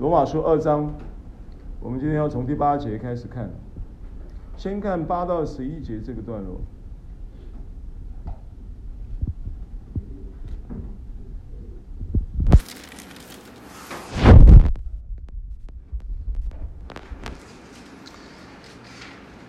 [0.00, 0.94] 罗马书二章，
[1.78, 3.50] 我们今天要从第八节开始看，
[4.56, 6.58] 先看八到十一节这个段落。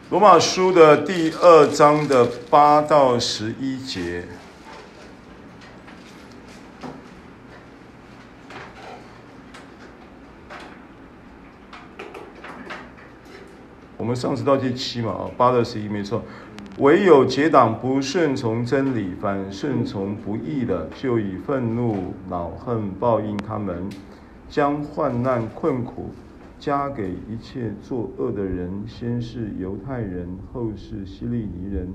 [0.10, 4.24] 罗马书的第二章的八到十一节，我
[14.12, 16.22] 们上次到第七嘛，啊，八到十一没错。
[16.80, 23.90] 唯有结党不顺从真理，反顺从不义的，就以愤怒、恼恨报应他们，
[24.50, 26.10] 将患难困苦。
[26.60, 31.88] 加给一切作恶的人，先是犹太人，后是希利尼人；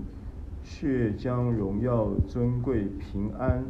[0.65, 3.65] 却将荣耀、尊贵、平安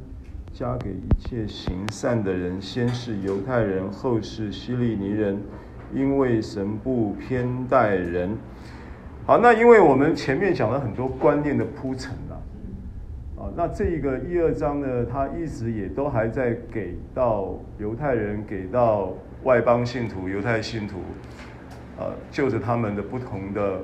[0.52, 5.38] 加给一切行善的人，先是犹太人，后是希利尼人。
[5.95, 8.37] 因为神不偏待人。
[9.25, 12.43] 好，那因为我们前面讲了很多观念的铺陈了，
[13.39, 19.12] 啊，那这一个一二章呢，他一直也都还在给到犹太人，给到。
[19.45, 20.97] 外邦信徒、犹太信徒，
[21.98, 23.81] 呃，就着他们的不同的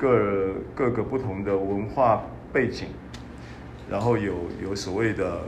[0.00, 2.88] 各各个不同的文化背景，
[3.88, 5.38] 然后有有所谓的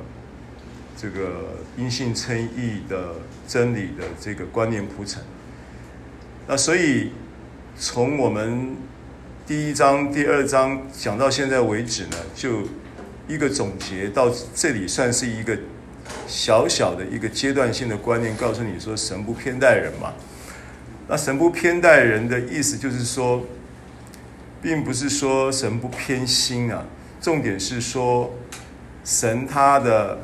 [0.96, 3.14] 这个因信称义的
[3.46, 5.22] 真理的这个观念铺陈。
[6.46, 7.12] 那所以
[7.76, 8.76] 从我们
[9.46, 12.62] 第一章、第二章讲到现在为止呢，就
[13.26, 15.58] 一个总结到这里算是一个。
[16.26, 20.12] 小小的一个阶段性的观念，告诉你说神不偏待人嘛。
[21.08, 23.42] 那神不偏待人的意思就是说，
[24.60, 26.84] 并不是说神不偏心啊。
[27.22, 28.34] 重点是说，
[29.02, 30.18] 神他的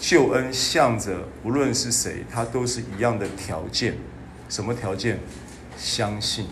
[0.00, 3.94] 救恩向着无论是谁，他都是一样的条件。
[4.48, 5.18] 什么条件？
[5.76, 6.46] 相信。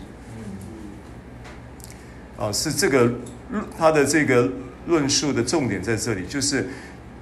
[2.37, 3.13] 啊，是这个
[3.77, 4.51] 他的这个
[4.87, 6.67] 论述的重点在这里，就是。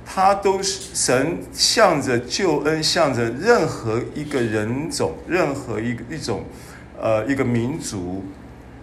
[0.06, 6.44] 他都是神向着救恩，向着任何一个人种，任何一个一种，
[7.02, 8.26] 呃，一个民族，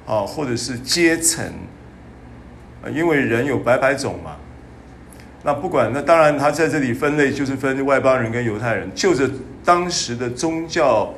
[0.07, 1.53] 啊，或者是阶层，
[2.95, 4.37] 因为人有百百种嘛。
[5.43, 9.31] 那不管，那当然他在这里分类就是分外邦人跟犹太人，就着
[9.65, 11.15] 当时的宗教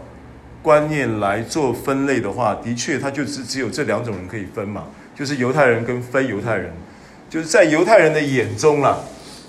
[0.63, 4.85] 观念来做分类的话，的确他就是只有这两种人可以分嘛，
[5.15, 6.73] 就是犹太人跟非犹太人，
[7.29, 9.01] 就是在犹太人的眼中啦。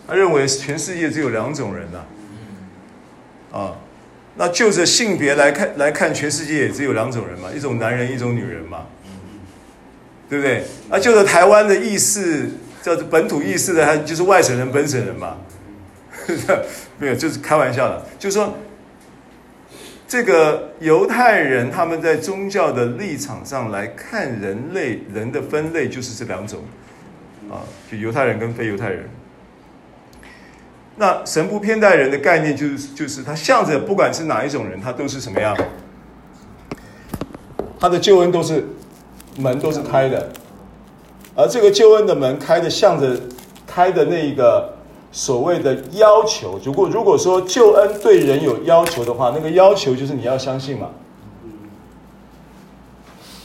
[0.08, 3.76] 他认为全世界只有两种人呐，啊，
[4.36, 8.88] 那就着性别来看来看，全世界也只有两种人嘛，一种男人，一种女人嘛，
[10.28, 10.66] 对不对？
[10.90, 12.50] 那就着台湾的意思，
[12.84, 15.38] 叫本土意识的，还就是外省人、本省人嘛，
[17.00, 18.54] 没有，就是开玩笑的，就是说，
[20.06, 26.60] 这个犹太人他们在宗教的立场上来看人类人的分类就是这两种，
[27.50, 29.10] 啊，就犹太人跟非犹太人。
[30.98, 35.58] 那神不偏待人的概念，就是就是他向着不管是哪一种人，他都是什么样，
[37.80, 38.66] 他的救恩都是
[39.38, 40.30] 门都是开的，
[41.36, 43.20] 而这个救恩的门开的向着
[43.66, 44.74] 开的那一个
[45.12, 50.90] 所谓的要求，如果如果说救恩对人有要求的话，那个要求就是你要相信嘛。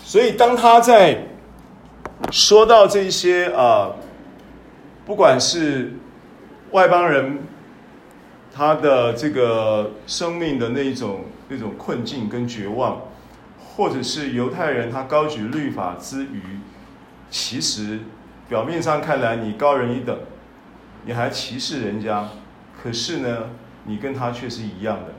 [0.04, 1.27] 所以当他在
[2.31, 3.93] 说到这些啊，
[5.06, 5.94] 不管是。
[6.72, 7.38] 外邦人，
[8.54, 13.00] 他的这个生命的那一种那种困境跟绝望，
[13.75, 16.43] 或者是犹太人，他高举律法之余，
[17.31, 18.00] 其实
[18.49, 20.19] 表面上看来你高人一等，
[21.05, 22.28] 你还歧视人家，
[22.83, 23.50] 可是呢，
[23.84, 25.15] 你跟他却是一样的，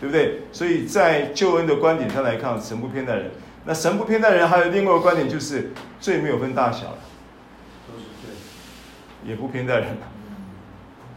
[0.00, 0.42] 对不对？
[0.52, 3.30] 所以在救恩的观点上来看，神不偏待人。
[3.64, 6.96] 那神不偏待人，还有另外一个观点就是罪没有分大小。
[7.86, 8.34] 都是罪
[9.22, 9.96] 也不偏待人，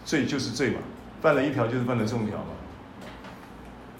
[0.03, 0.79] 罪就是罪嘛，
[1.21, 2.55] 犯了一条就是犯了众条嘛，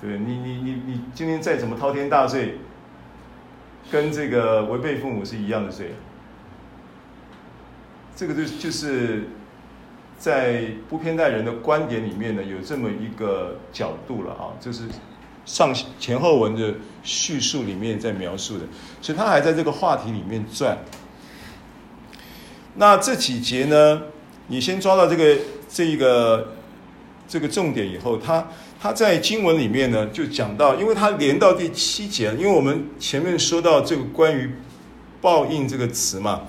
[0.01, 0.19] 对不对？
[0.25, 2.57] 你你你你今天再怎么滔天大罪，
[3.91, 5.93] 跟这个违背父母是一样的罪，
[8.15, 9.27] 这个就就是
[10.17, 14.83] 在不偏待人的观点里面呢，有这么一个角度了啊，就是
[15.45, 18.65] 上前后文的叙述里面在描述的，
[19.01, 20.77] 所以他还在这个话题里面转。
[22.75, 24.01] 那这几节呢，
[24.47, 25.37] 你先抓到这个
[25.69, 26.53] 这一个
[27.27, 28.47] 这个重点以后，他
[28.79, 34.51] 他在经文里面呢就讲到，因为他连到第七节，因为我们前面说到这个关于
[35.21, 36.41] 报应这个词嘛，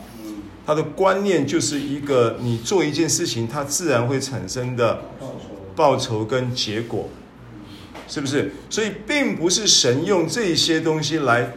[0.66, 5.02] 他的观念就是一个你做一件事情，它自然会产生的
[5.76, 7.08] 报酬跟结果，
[8.08, 8.52] 是不是？
[8.68, 11.52] 所以并不是神用这些东西来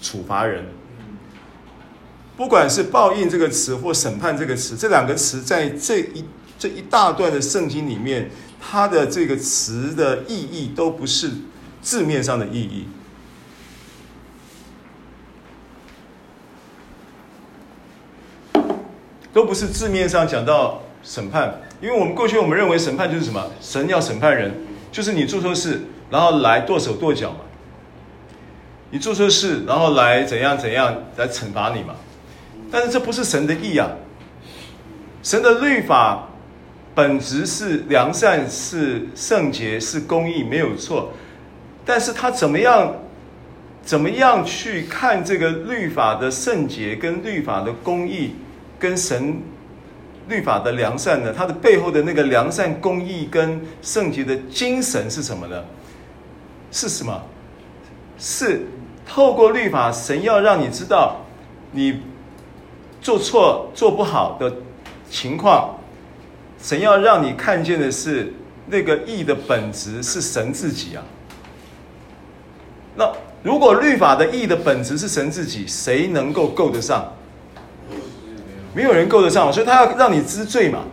[0.00, 0.66] 处罚人。
[2.34, 6.24] 不管是报应这个词或审判这个词，这两个词在这一
[6.62, 8.30] 这一大段的圣经里面，
[8.60, 11.28] 它的这个词的意义都不是
[11.80, 12.86] 字面上的意义。
[19.32, 23.44] 都不是字面上讲到审判，因为我们过去我们认为审判就是什么？
[23.60, 24.54] 神要审判人，
[24.92, 25.80] 就是你做错事，
[26.10, 27.38] 然后来剁手剁脚嘛。
[28.90, 31.96] 你做错事，然后来怎样怎样来惩罚你嘛。
[32.70, 33.90] 但是这不是神的意啊。
[35.24, 36.28] 神的律法
[36.94, 41.12] 本质是良善，是圣洁，是公义，没有错。
[41.84, 42.94] 但是他怎么样，
[43.82, 48.36] 怎么样去看这个律法的圣洁跟律法的公义？
[48.78, 49.40] 跟神
[50.28, 51.32] 律法的良善呢？
[51.32, 55.62] 它的背后的那个良善、公义跟圣洁的精神是什么呢？
[56.70, 57.22] 是什么？
[58.18, 58.66] 是
[59.06, 61.24] 透过律法，神要让你知道
[61.72, 62.00] 你
[63.00, 64.52] 做错、做不好的
[65.10, 65.78] 情况，
[66.62, 68.32] 神要让你看见的是
[68.66, 71.02] 那个义的本质是神自己啊。
[72.94, 73.12] 那
[73.42, 77.12] 如果律法的义的本质是神自己，谁能够够得上？
[78.74, 80.84] 没有人够得上，所以他要让你知罪嘛，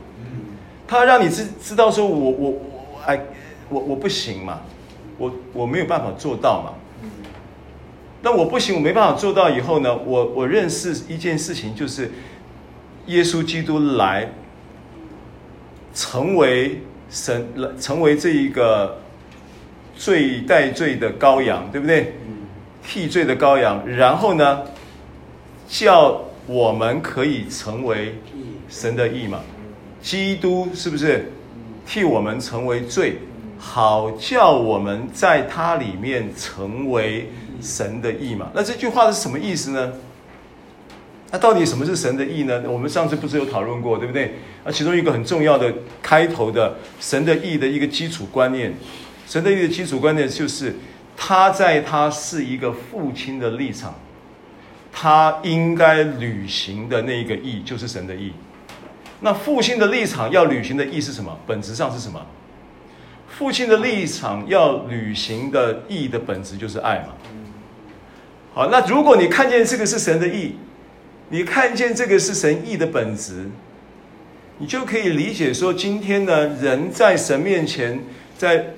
[0.87, 3.21] 他要让你知知道说我，我我我哎，
[3.69, 4.61] 我我不行嘛，
[5.17, 6.73] 我我没有办法做到嘛。
[8.21, 12.11] 那我不行，我没办法做到以后呢，我我认识一件事情，就是
[13.05, 14.29] 耶稣基督来
[15.93, 17.47] 成为神，
[17.79, 18.99] 成为这一个
[19.95, 22.15] 罪代罪的羔羊，对不对？
[22.83, 24.61] 替罪的羔羊，然后呢，
[25.67, 26.21] 叫。
[26.51, 28.15] 我们可以成为
[28.67, 29.39] 神的义嘛？
[30.01, 31.31] 基督是不是
[31.85, 33.19] 替我们成为罪，
[33.59, 37.29] 好叫我们在他里面成为
[37.61, 38.49] 神的义嘛？
[38.55, 39.93] 那这句话是什么意思呢？
[41.29, 42.63] 那到底什么是神的义呢？
[42.65, 44.39] 我们上次不是有讨论过，对不对？
[44.63, 48.73] 那其中一个很重要的开头的神的义的一个基础观念，
[49.27, 50.75] 神的义的基础观念就是
[51.15, 53.95] 他在他是一个父亲的立场。
[54.91, 58.33] 他应该履行的那一个义，就是神的义。
[59.21, 61.37] 那父亲的立场要履行的义是什么？
[61.45, 62.19] 本质上是什么？
[63.27, 67.09] 父亲的立场要履行的义的本质就是爱嘛。
[68.53, 70.55] 好，那如果你看见这个是神的义，
[71.29, 73.47] 你看见这个是神义的本质，
[74.59, 78.03] 你就可以理解说，今天呢，人在神面前，
[78.37, 78.73] 在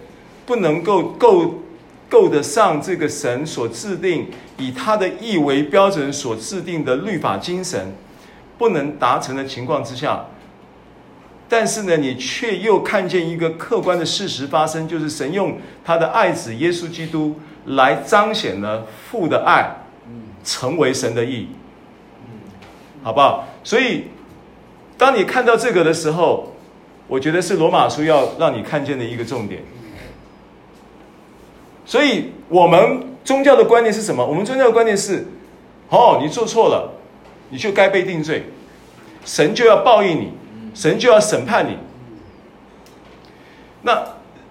[0.45, 1.55] 不能够够。
[2.11, 7.93] 够得上这个神所制定以他的意为标准所制定的律法精神，
[8.57, 10.25] 不能达成的情况之下，
[11.47, 19.73] 但是呢，你却又看见一个客观的事实发生，就是神用他的爱子耶稣基督来彰显了父的爱，
[20.43, 21.47] 成为神的义，
[23.03, 23.47] 好不好？
[23.63, 24.07] 所以，
[25.01, 26.53] 当你看到这个的时候，
[27.07, 29.63] 我觉得是罗马书要让你看见的一个重点。
[31.83, 34.23] 所以，我们宗教的观念是什么？
[34.23, 35.25] 我们宗教的观念是：
[35.89, 36.93] 哦，你做错了，
[37.49, 38.43] 你就该被定罪，
[39.25, 40.33] 神就要报应你，
[40.75, 41.77] 神就要审判你。
[43.81, 44.03] 那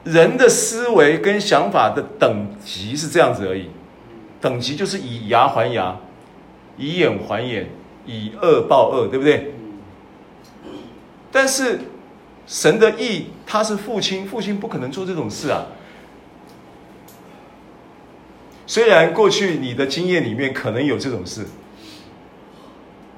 [0.02, 3.70] 人的思维跟想法的等级是这样子而已，
[4.40, 5.96] 等级就是以牙还牙，
[6.76, 7.70] 以眼还眼，
[8.04, 9.54] 以恶报恶，对不对？
[11.32, 11.80] 但是
[12.46, 15.66] 神的义，他是父亲，父亲不可能做这种事啊。
[18.66, 21.44] 虽然过去你的经验里面可能有这种事，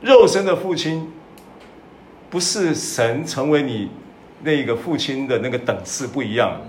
[0.00, 1.12] 肉身的父亲
[2.30, 3.90] 不是神成为你
[4.42, 6.60] 那个父亲的那个等次不一样，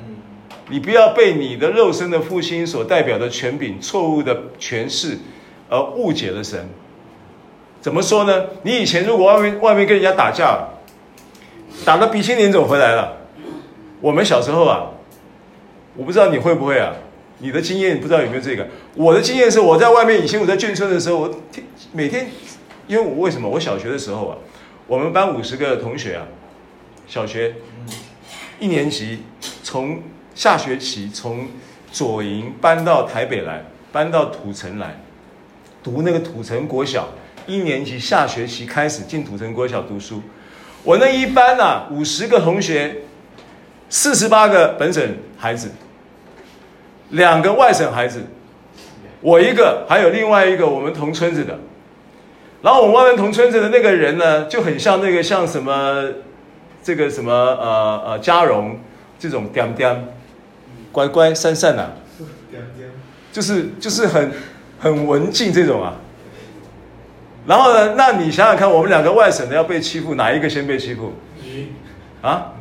[0.69, 5.17] 你不要被你的肉身的父亲所代表的权柄错误的诠释
[5.69, 6.67] 而误解了神。
[7.79, 8.45] 怎么说呢？
[8.63, 10.67] 你以前如果外面外面跟人家打架，
[11.85, 13.17] 打个鼻青脸肿回来了，
[13.99, 14.91] 我们小时候啊，
[15.95, 16.93] 我不知道你会不会啊。
[17.39, 18.65] 你的经验不知道有没有这个？
[18.95, 22.27] 我的经验是，我在外面以前我在眷村的时候，我天每天，
[22.87, 23.49] 因为我为什么？
[23.49, 24.37] 我小学的时候啊，
[24.87, 26.25] 我们班五十个同学啊，
[27.05, 27.55] 小学
[28.59, 29.23] 一年级
[29.61, 30.01] 从
[30.33, 31.47] 下学期从
[31.91, 35.01] 左营搬到台北来，搬到土城来
[35.83, 37.09] 读那个土城国小，
[37.45, 40.21] 一年级下学期开始进土城国小读书。
[40.83, 43.03] 我那一班啊，五十个同学，
[43.89, 45.01] 四十八个本省
[45.37, 45.71] 孩子。
[47.11, 48.23] 两个外省孩子，
[49.21, 51.59] 我一个，还有另外一个我们同村子的。
[52.63, 56.05] 然后我们外面同村子的那个人呢，就很像那个像什么，
[56.81, 58.79] 这个什么呃呃嘉荣，
[59.19, 60.07] 这种点点
[60.91, 61.91] 乖乖善善啊，
[63.31, 64.31] 就是就是很
[64.79, 65.95] 很文静这种啊。
[67.45, 71.11] 然后呢，那你想想看，我们两个外省的要被欺负，哪一个先被欺负？
[72.21, 72.53] 啊？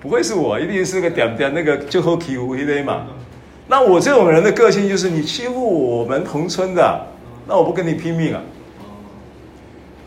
[0.00, 3.06] 不会是我，一定是个点点那个就好欺负一类嘛。
[3.66, 7.06] 那我这种人的个性就是，你欺负我们同村的，
[7.46, 8.40] 那我不跟你拼命啊。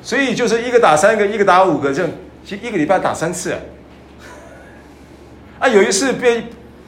[0.01, 2.12] 所以就是一个打三个，一个打五个，这样
[2.50, 3.53] 一个礼拜打三次。
[5.60, 6.44] 啊，有一次被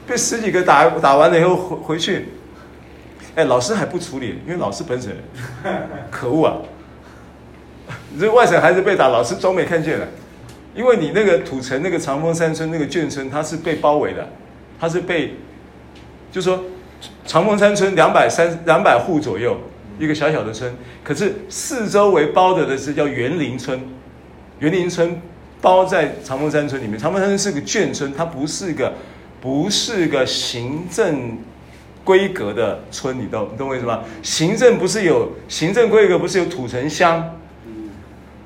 [0.06, 2.28] 被十几个打打完了以后回回去，
[3.36, 5.16] 哎，老师还不处理，因为老师本身
[6.10, 6.56] 可恶啊！
[8.14, 10.06] 你 这外省孩子被打，老师装没看见了，
[10.74, 14.28] 因为你那个土城那个长丰山村那个眷村，它是被包围的，
[14.80, 15.34] 它是被，
[16.30, 16.64] 就说
[17.26, 19.56] 长丰山村两百三两百户左右。
[19.98, 20.70] 一个小小的村，
[21.02, 23.80] 可是四周围包着的是叫园林村，
[24.58, 25.18] 园林村
[25.62, 26.98] 包在长丰山村里面。
[26.98, 28.92] 长丰山村是个眷村，它不是个
[29.40, 31.38] 不是个行政
[32.04, 34.02] 规格的村，你懂你懂我意思吗？
[34.22, 37.34] 行政不是有行政规格，不是有土城乡，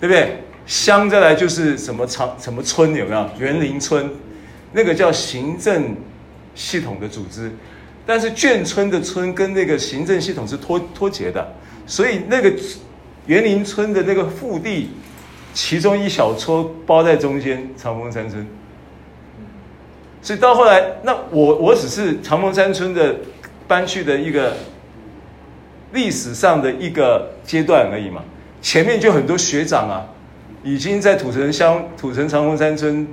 [0.00, 0.42] 对不对？
[0.66, 3.28] 乡再来就是什么长什么村有没有？
[3.38, 4.08] 园林村，
[4.72, 5.96] 那个叫行政
[6.54, 7.50] 系统的组织。
[8.06, 11.46] 但是眷村的村跟那个行政系统是脱脱节的，
[11.86, 12.52] 所以那个
[13.26, 14.90] 园林村的那个腹地，
[15.52, 18.46] 其中一小撮包在中间，长丰山村。
[20.22, 23.16] 所以到后来，那我我只是长丰山村的
[23.66, 24.56] 搬去的一个
[25.92, 28.22] 历史上的一个阶段而已嘛，
[28.60, 30.06] 前面就很多学长啊，
[30.62, 33.06] 已经在土城乡、土城长丰山村。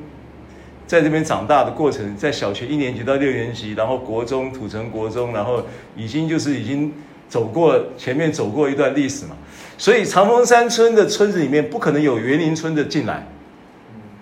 [0.85, 5.61] 在这边长大的过程，在小学一年级到六年级，然后国中土城国中，然后
[5.97, 6.93] 已经就是已经
[7.27, 9.35] 走过前面走过一段历史嘛，
[9.77, 13.27] 所以长丰山村的村子里面不可能有园林村的进来，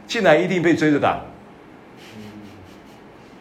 [0.07, 1.21] 进来一定被追着打，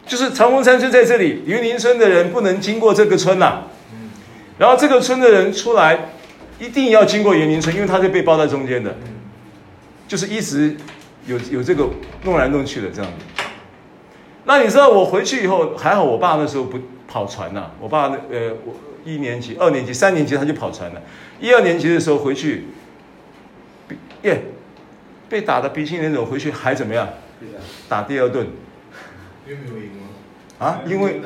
[0.05, 3.63] 就是长丰山村在这里，园林村的人不能经过这个村呐、
[4.59, 6.09] 然后这个村的人出来
[6.59, 8.95] 一定要经过园林村，因为他是被包在中间的，
[10.07, 10.75] 就是一直。
[11.27, 11.89] 有有这个
[12.23, 13.43] 弄来弄去的这样子，
[14.43, 17.71] 那你知道我回去以后还好，我爸那时候不跑船呐、啊。
[17.79, 21.01] 我爸那呃，我一年级、二年级、三年级他就跑船了。
[21.39, 22.65] 一二年级的时候回去，
[24.21, 24.39] 耶，
[25.27, 27.09] 被打的鼻青脸肿，回去还怎么样？
[27.89, 28.45] 打第二顿。
[29.47, 30.07] 因为没有赢吗？
[30.59, 31.19] 啊，因为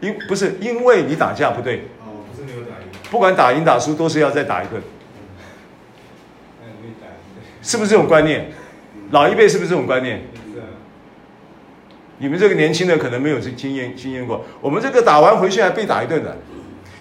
[0.00, 1.86] 因不是因为你打架不对。
[3.14, 3.24] 不。
[3.24, 4.82] 管打赢打输，都是要再打一顿。
[7.62, 8.52] 是不是这种观念？
[9.10, 10.20] 老一辈是不是这种观念？
[12.18, 14.44] 你们这个年轻的可能没有这经验经验过。
[14.60, 16.36] 我们这个打完回去还被打一顿的，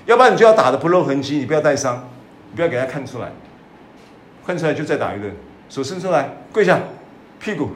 [0.05, 2.09] 要不然你就要打得不露痕迹，你不要带伤，
[2.49, 3.29] 你不要给他看出来，
[4.47, 5.29] 看出来就再打一顿。
[5.67, 6.79] 手伸出来，跪下，
[7.37, 7.71] 屁股，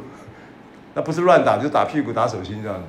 [0.93, 2.83] 那不是乱打，就打屁股、打手心这样的。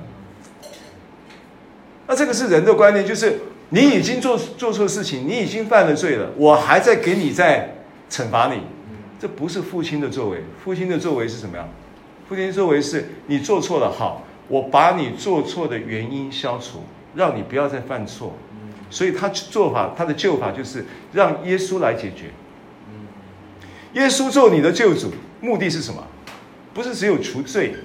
[2.07, 3.39] 那这个是人的观念，就是
[3.69, 7.75] 你已经做做错事情，你已经犯了罪了，我还在给你在
[8.09, 8.61] 惩罚你。
[9.19, 11.69] 这不是父亲的作为，父亲的作为是什么样？
[12.27, 16.83] 父亲的作为是你做错了，好，我把你做错的原因消除，
[17.15, 18.33] 让你不要再犯错。
[18.89, 22.31] 所以他做法，他的救法就是让耶稣来解决。
[23.93, 25.11] 耶稣做你的救主，
[25.41, 26.03] 目的是什么？
[26.73, 27.75] 不是只有除罪，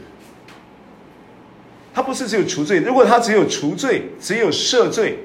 [1.92, 2.80] 他不是只有除罪。
[2.80, 5.18] 如果他只有除罪，只有赦罪，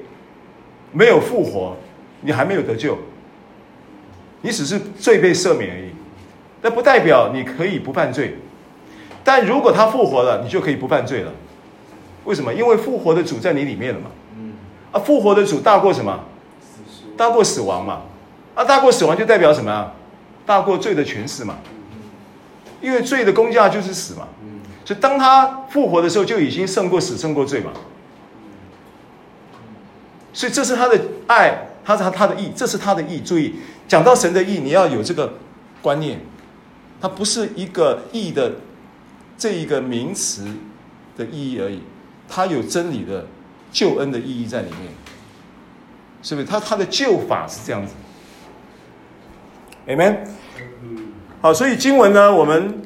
[0.92, 1.76] 没有复活，
[2.20, 2.98] 你还没有得救，
[4.42, 5.90] 你只是罪被赦免而已。
[6.62, 8.36] 那不代表你可以不犯罪，
[9.24, 11.32] 但如果他复活了，你就可以不犯罪了。
[12.24, 12.52] 为什么？
[12.52, 14.10] 因为复活的主在你里面了嘛。
[14.92, 16.20] 啊，复活的主大过什么？
[17.16, 18.02] 大过死亡嘛。
[18.54, 19.92] 啊，大过死亡就代表什么啊？
[20.44, 21.56] 大过罪的权势嘛。
[22.82, 24.28] 因为罪的工价就是死嘛。
[24.84, 27.70] 所以当他复活的时候，就已经胜过死，胜过罪嘛。
[30.32, 33.20] 所以这是他的爱，他是他的意，这是他的意。
[33.20, 33.54] 注意，
[33.88, 35.34] 讲到神的意，你要有这个
[35.82, 36.20] 观念。
[37.02, 38.56] 它不是一个意的
[39.38, 40.44] 这一个名词
[41.16, 41.80] 的意义而已，
[42.28, 43.26] 它有真理的
[43.72, 44.92] 救恩的意义在里面，
[46.22, 46.46] 是不是？
[46.46, 47.94] 它它的救法是这样子
[49.86, 50.18] ，Amen。
[51.40, 52.82] 好，所以经文呢，我们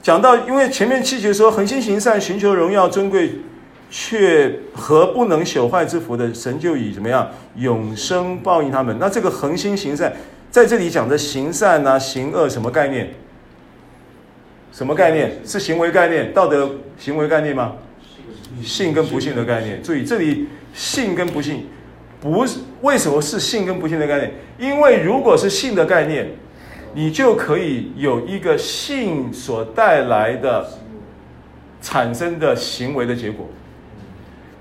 [0.00, 3.40] 讲到，因为前面七节说，恒心行善，寻求荣耀尊贵，
[3.96, 8.96] 却和不能朽坏之福的神就以怎么样永生报应他们。
[8.98, 10.12] 那这个恒心行善，
[10.50, 13.08] 在这里讲的行善啊，行恶什么概念？
[14.72, 15.38] 什么概念？
[15.44, 17.74] 是行为概念，道德行为概念吗？
[18.64, 19.80] 信跟不信的概念。
[19.80, 21.68] 注意，这里信跟不信，
[22.20, 24.32] 不是为什么是信跟不信的概念？
[24.58, 26.26] 因为如果是信的概念，
[26.94, 30.66] 你就可以有一个信所带来的
[31.80, 33.48] 产生的行为的结果。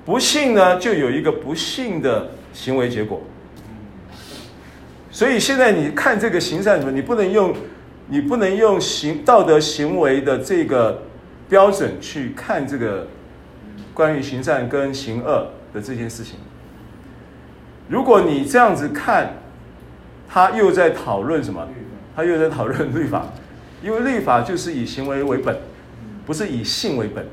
[0.05, 3.21] 不信呢，就有一个不信的行为结果。
[5.09, 7.53] 所以现在你看这个行善什么，你不能用，
[8.07, 11.03] 你不能用行道德行为的这个
[11.47, 13.07] 标准去看这个
[13.93, 16.35] 关于行善跟行恶的这件事情。
[17.87, 19.35] 如果你这样子看，
[20.27, 21.67] 他又在讨论什么？
[22.15, 23.27] 他又在讨论律法，
[23.83, 25.55] 因为律法就是以行为为本，
[26.25, 27.25] 不是以信为本。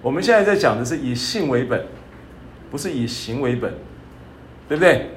[0.00, 1.86] 我们现在在讲的是以信为本，
[2.70, 3.74] 不是以行为本，
[4.68, 5.10] 对不对？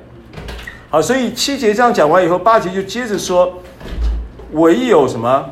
[0.90, 3.62] 好，所以七节这样讲完以后，八节就接着说，
[4.54, 5.52] 唯有什么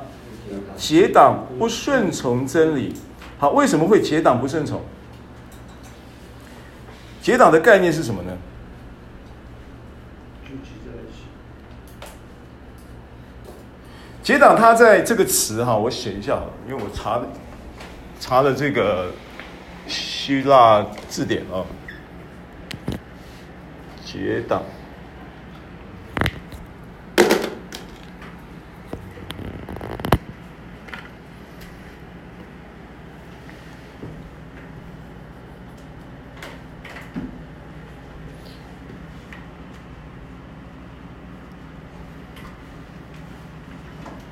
[0.76, 2.94] 结党不顺从真理。
[3.38, 4.82] 好，为什么会结党不顺从？
[7.22, 8.32] 结党的概念是什么呢？
[14.24, 17.28] 结党，它在这个词哈，我写一下，因为我查了。
[18.20, 19.12] 查了这个
[19.88, 21.66] 希腊字典啊，
[24.06, 24.62] 结党，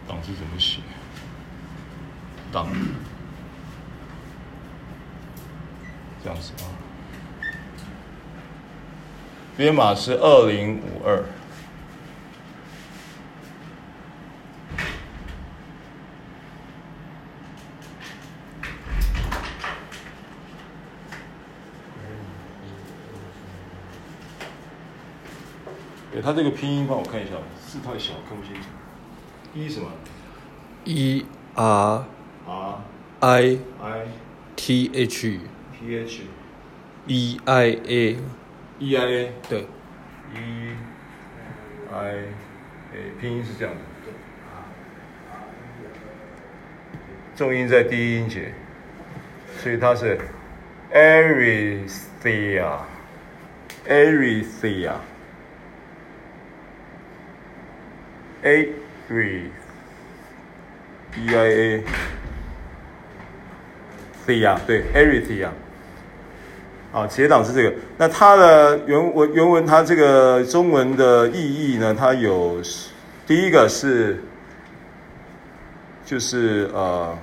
[0.07, 0.81] 党是怎么写？
[2.51, 2.67] 党。
[6.23, 6.67] 这样子啊，
[9.57, 11.23] 编码是二零五二。
[26.15, 27.31] 哎，他这个拼音帮我看一下，
[27.65, 28.67] 字太小看不清楚。
[29.55, 29.89] E 什么
[30.85, 32.05] ？E R
[32.45, 32.81] R
[33.21, 34.07] I I
[34.55, 35.39] T H。
[35.79, 36.21] T H
[37.07, 38.17] E I A
[38.79, 39.67] E I A 对
[40.35, 40.75] ，E
[41.91, 42.13] I
[42.93, 43.81] A 拼音是这样的，
[47.35, 48.53] 重音在第一音节，
[49.57, 50.19] 所以它是
[50.91, 51.43] A R
[61.15, 61.81] E I A
[64.67, 65.49] 对 Arithia
[66.93, 67.73] 啊，结党是这个。
[67.99, 71.95] 那它的原文原文，它这个中文的意义呢？
[71.97, 72.61] 它有
[73.25, 74.21] 第一个是，
[76.05, 77.17] 就是呃，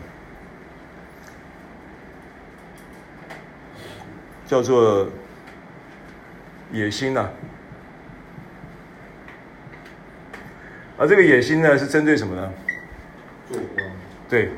[4.48, 5.08] 叫做
[6.72, 7.30] 野心呐、啊。
[10.98, 12.52] 而这个野心呢，是针对什么呢？
[13.48, 13.86] 做官。
[14.28, 14.50] 对。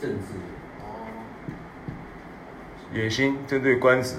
[0.00, 0.47] 政治。
[2.94, 4.14] 野心针对官职，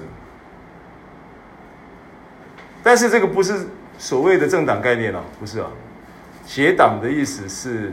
[2.84, 3.66] 但是这个不是
[3.98, 5.72] 所谓的政党概念啊，不是啊。
[6.46, 7.92] 结党的意思是，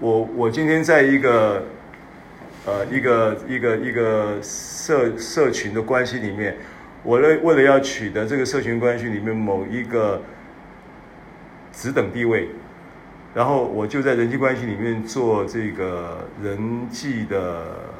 [0.00, 1.62] 我我今天在一个
[2.66, 6.56] 呃一个一个一个社社群的关系里面，
[7.04, 10.20] 我为为了要取得这个社群关系里面某一个
[11.72, 12.48] 职等地位，
[13.34, 17.92] 然后我就在人际关系里面做这个人际的。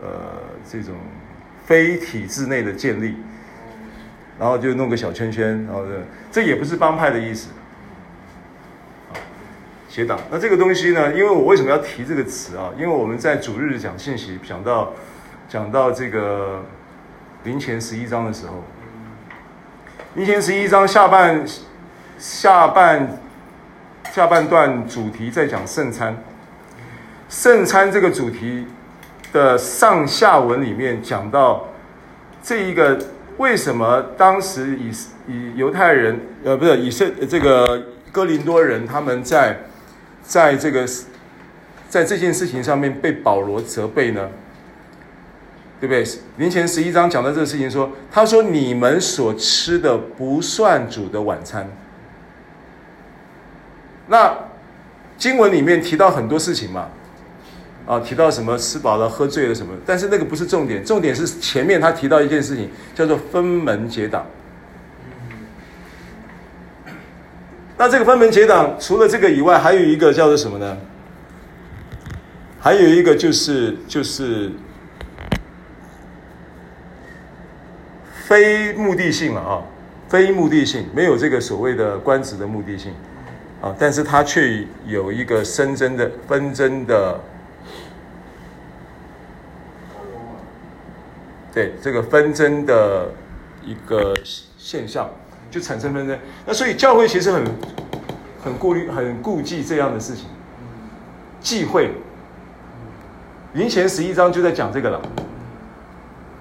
[0.00, 0.08] 呃，
[0.64, 0.94] 这种
[1.68, 3.14] 非体制内的建立，
[4.38, 5.92] 然后就弄个小圈圈，然后这
[6.32, 7.50] 这也不是帮派的意思，
[9.12, 9.12] 啊，
[9.86, 10.18] 结党。
[10.30, 11.12] 那这个东西呢？
[11.12, 12.70] 因为我为什么要提这个词啊？
[12.78, 14.94] 因为我们在主日讲信息，讲到
[15.46, 16.64] 讲到这个
[17.44, 18.64] 林前十一章的时候，
[20.14, 21.44] 林前十一章下半
[22.16, 23.18] 下半
[24.10, 26.16] 下半段主题在讲圣餐，
[27.28, 28.66] 圣餐这个主题。
[29.32, 31.68] 的上下文里面讲到
[32.42, 32.98] 这一个
[33.36, 34.90] 为什么当时以
[35.26, 39.58] 以犹太人呃不是以色这个哥林多人他们在
[40.22, 40.86] 在这个
[41.88, 44.28] 在这件事情上面被保罗责备呢？
[45.80, 46.04] 对不对？
[46.38, 51.68] 林前十一章讲到这个事情说，他说你们所吃的不算主的晚餐。
[54.08, 54.36] 那
[55.16, 56.88] 经文里面提到很多事情嘛。
[57.88, 64.26] 啊，提到什么吃饱了喝醉了什么，但是那个不是重点，重点是前面他提到一件事情，叫做分门结党。
[67.78, 70.76] 那这个分门结党，除了这个以外，还有一个叫做什么呢？
[72.60, 74.52] 还有一个就是就是
[78.26, 79.62] 非目的性了啊，
[80.10, 82.92] 非目的性，没有这个所谓的官职的目的性
[83.62, 87.18] 啊，但是他却有一个纷争的纷争的。
[91.58, 93.08] 对这个纷争的
[93.64, 94.14] 一个
[94.56, 95.10] 现象，
[95.50, 96.16] 就产生纷争。
[96.46, 97.44] 那所以教会其实很
[98.44, 100.26] 很顾虑、很顾忌这样的事情，
[101.40, 101.90] 忌讳。
[103.54, 105.02] 林前十一章就在讲这个了。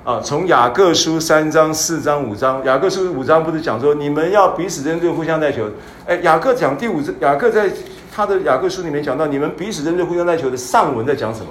[0.04, 5.68] 啊，从雅各书三章、四章、五章，雅各书五章不是讲说你们要彼此认罪、互相代求？
[6.06, 7.68] 哎，雅各讲第五章，雅各在
[8.14, 11.48] 他的雅各书里面讲到你们彼此认罪、互相代求的上文在讲什么？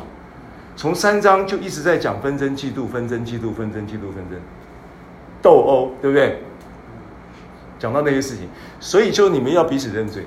[0.76, 4.38] 从三章就一直在讲纷争、嫉妒、纷争、嫉妒、纷争、嫉妒、纷争、
[5.42, 6.42] 斗殴，对不对？
[7.78, 10.24] 讲到那些事情，所以就你们要彼此认罪，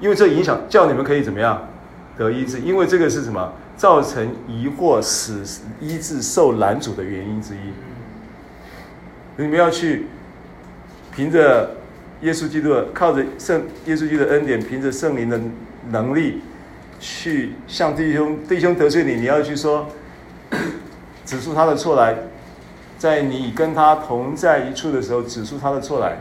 [0.00, 1.68] 因为这影响叫你们可以怎么样
[2.18, 2.58] 得医治？
[2.60, 3.52] 因为这个是什么？
[3.76, 5.42] 造成疑惑、使
[5.80, 7.58] 医治受拦阻的原因之一。
[9.36, 10.06] 你们要去
[11.12, 11.74] 凭着
[12.20, 15.40] 耶稣基督的，靠着圣耶稣基督的恩典，凭着圣灵的
[15.90, 16.40] 能力，
[17.00, 19.88] 去向弟兄弟兄得罪你，你要去说，
[21.24, 22.16] 指出他的错来，
[22.98, 26.16] 在你跟他同在一处的时候，指出他的错来。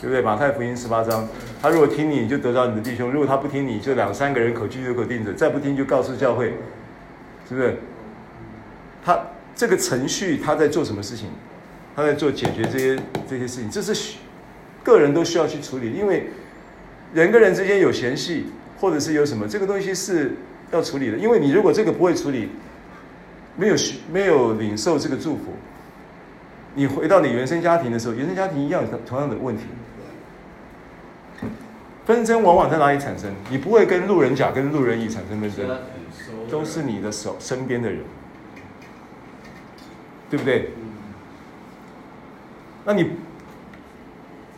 [0.00, 0.20] 对不对？
[0.20, 1.26] 马太福音十八章，
[1.62, 6.52] 他如果听你，就得到你的弟兄；如果他不听你，就两三个人口居有口定者，再不听就告诉教会，
[7.48, 7.78] 是不是？
[9.02, 9.18] 他
[9.56, 11.28] 这个程序他在做什么事情？
[11.96, 14.16] 他在做解决这些这些事情，这是
[14.82, 16.26] 个人都需要去处理，因为
[17.14, 18.48] 人跟人之间有嫌隙，
[18.84, 20.32] 或者是有什么，这个东西是
[20.70, 21.16] 要处理的。
[21.16, 22.50] 因为你如果这个不会处理，
[23.56, 23.74] 没有
[24.12, 25.54] 没有领受这个祝福，
[26.74, 29.64] 你回到你原生家庭的时候，原生家庭一样有同样的问题。
[32.04, 33.32] 纷争往往在哪里产生？
[33.48, 35.66] 你不会跟路人甲跟路人乙产生纷争，
[36.50, 38.00] 都是你的手身边的人，
[40.28, 40.72] 对不对？
[42.84, 43.12] 那你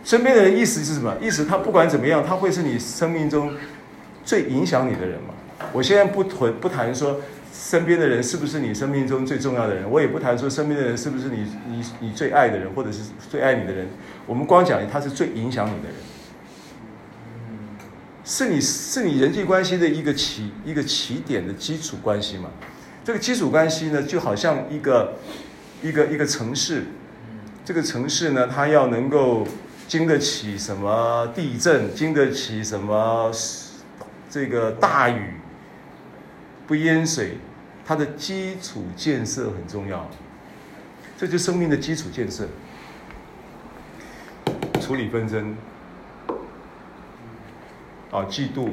[0.02, 1.16] 身边的人意思是什么？
[1.20, 3.52] 意思他不管怎么样，他会是你生命中
[4.26, 5.32] 最影响你的人嘛？
[5.72, 7.18] 我现在不谈不谈说
[7.50, 13.86] 身边的人是不是你生命中最重要的人，我也不谈说身边的人是不是你你你最爱的人，或者是最爱你的人。
[14.26, 15.94] 我们光讲他是最影响你的人。
[18.24, 22.50] 是你是你人际关系的一个起一个起点的基础关系嘛？
[23.04, 25.14] 这个基础关系呢，就好像一个
[25.80, 26.86] 一个一个城市，
[27.64, 29.46] 这个城市呢，它要能够
[29.86, 33.30] 经得起什么地震，经得起什么
[34.36, 35.30] 这个大雨，
[36.66, 37.38] 不淹水，
[37.86, 40.06] 它的基础建设很重要。
[41.16, 42.46] 这就是生命的基础建设，
[44.78, 45.56] 处理纷争。
[48.10, 48.68] 啊，嫉妒，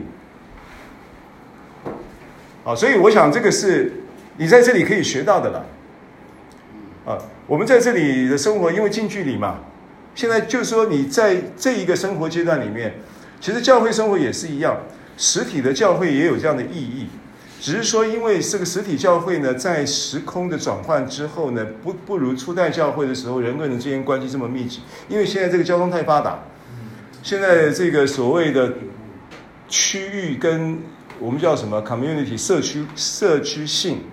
[2.65, 3.93] 啊，所以我想这个是
[4.35, 5.65] 你在这里可以学到的了。
[7.05, 9.61] 啊，我们在这里的生活，因为近距离嘛，
[10.13, 12.95] 现在就是说你在这一个生活阶段里面，
[13.39, 14.77] 其实教会生活也是一样，
[15.17, 17.07] 实体的教会也有这样的意义，
[17.59, 26.39] 只是说因为这个实体教会呢，在时空的转换之后呢，不不如初代教会的时候人跟人之间关系这么密集，因为现在这个交通太发达，
[27.21, 28.73] 现在这个所谓的。
[29.69, 30.77] 区域跟
[31.17, 34.03] 我们叫什么 community 社区社区性，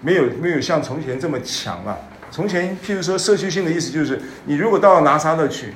[0.00, 1.98] 没有没有像从前这么强啊。
[2.30, 5.74] 从前譬如说社区性的意思就是，你如果到了拿撒勒去，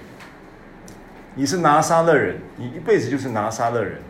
[1.34, 4.00] 你是拿撒勒人，你一辈子就是拿撒勒人。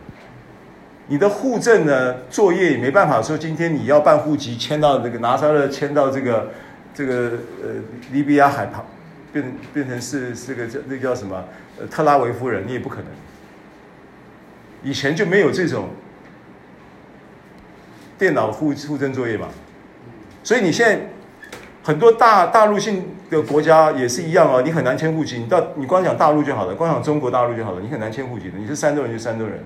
[1.07, 6.49] 你的户政呢，作业也没办法说今天你要办户籍迁到这个拿撒勒，迁到这个
[6.93, 7.31] 这个
[7.63, 7.69] 呃
[8.11, 8.85] 利比亚海旁，
[9.31, 11.43] 变变成是这个叫那叫什么
[11.79, 13.05] 呃特拉维夫人，你也不可能。
[14.83, 15.89] 以前就没有这种
[18.17, 19.47] 电脑户户政作业嘛，
[20.43, 21.07] 所以你现在
[21.83, 25.39] 很多大大陆性的国家也是一样啊，你很难迁户籍。
[25.39, 28.57] 你到你光讲大陆就好了，光讲中国大陆就好了，你很难迁户籍的。
[28.57, 29.59] 你是山东人就山东人，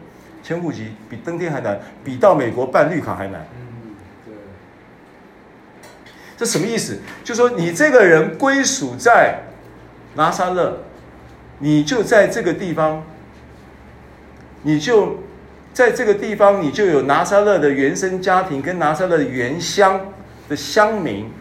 [0.43, 3.45] 迁户籍比登天还难，比到美国办绿卡还难。
[3.59, 4.33] 嗯，对。
[6.37, 6.99] 这什么意思？
[7.23, 9.39] 就说你这个人归属在
[10.15, 10.79] 拿撒勒，
[11.59, 13.03] 你就在这个地方。
[14.63, 15.17] 你就
[15.73, 19.99] 在这个地方，你就有拿撒勒的原生家庭跟拿撒勒的原乡
[20.47, 21.31] 的乡民，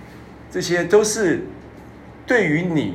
[0.50, 1.42] 这些都是
[2.26, 2.94] 对于你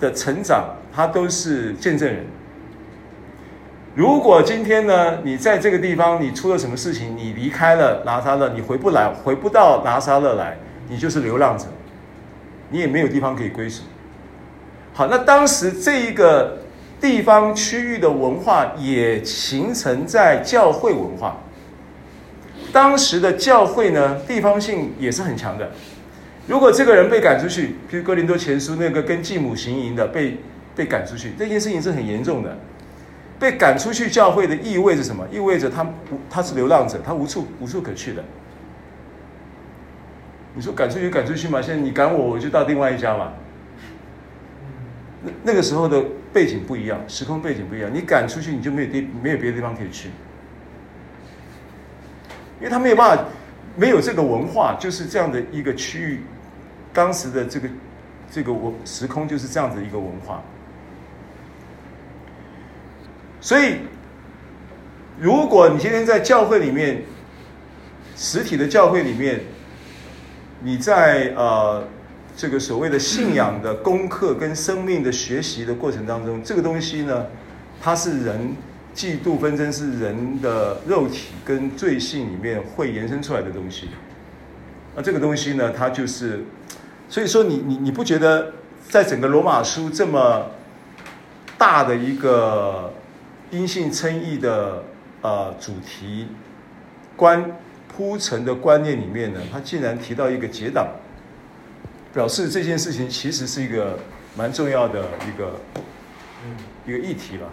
[0.00, 2.26] 的成长，他都是见证人。
[3.94, 10.56] 如果今天呢，你在这个地方你出了什么事情，你离开了拿撒勒，你回不来，回不到拿撒勒来，
[10.88, 11.66] 你就是流浪者，
[12.70, 13.82] 你也没有地方可以归属。
[14.92, 16.58] 好，那当时这一个。
[17.00, 21.38] 地方区域的文化也形成在教会文化。
[22.74, 25.70] 当时的教会呢，地方性也是很强的。
[26.46, 30.36] 如果这个人被赶出去，譬如哥林多前书那个跟继母行淫的被
[30.76, 32.54] 被赶出去，这件事情是很严重的。
[33.40, 35.26] 被赶出去教会的意味着什么？
[35.32, 35.86] 意味着他
[36.28, 38.22] 他是流浪者，他无处无处可去的。
[40.54, 43.32] 你说赶出去赶出去嘛，现在你赶我，我就到另外一家嘛。
[45.22, 50.08] 那那个时候的背景不一样，时空背景不一样，你赶出去你就没有地没有别的地方可以去，
[52.58, 53.24] 因为他没有办法，
[53.76, 56.20] 没有这个文化，就是这样的一个区域，
[56.92, 57.68] 当时的这个
[58.30, 60.42] 这个文时空就是这样的一个文化，
[63.40, 63.76] 所以
[65.18, 67.02] 如果你今天在教会里面，
[68.16, 69.40] 实体的教会里面，
[70.62, 71.84] 你在呃。
[72.36, 77.26] 这个所谓的信仰的功课跟生命的学习的过程当中，这个东西呢，
[77.82, 78.56] 它是人
[78.94, 83.90] 嫉妒纷争是人的肉体跟罪性里面会延伸出来的东西。
[84.96, 86.42] 那这个东西呢，它就是，
[87.10, 88.54] 所以说你你你不觉得
[88.88, 90.46] 在整个罗马书这么
[91.58, 92.90] 大的一个
[93.50, 94.82] 阴性称义的
[95.22, 96.28] 呃主题
[97.16, 97.50] 观
[97.88, 100.88] 铺陈的观念里面呢，它竟然提到一个结党。
[102.12, 103.96] 表示这件事情其实是一个
[104.36, 105.60] 蛮重要的一个
[106.84, 107.46] 一个议题吧，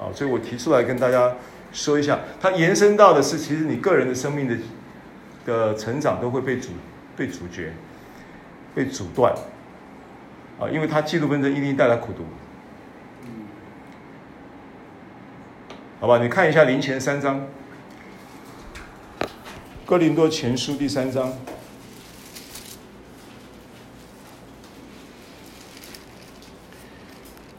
[0.00, 1.34] 啊，所以我提出来跟大家
[1.70, 4.56] 说一下，它延伸到的是，其实你个人的生命的
[5.44, 6.70] 的成长都会被阻
[7.14, 7.74] 被阻绝，
[8.74, 9.34] 被阻断，
[10.58, 12.24] 啊，因为它嫉妒纷争一定带来苦毒，
[16.00, 16.22] 好吧？
[16.22, 17.44] 你看一下林前三章，
[19.84, 21.32] 哥林多前书第三章。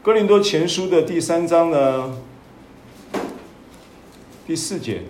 [0.00, 2.16] 哥林多前书的第三章呢，
[4.46, 5.02] 第四节，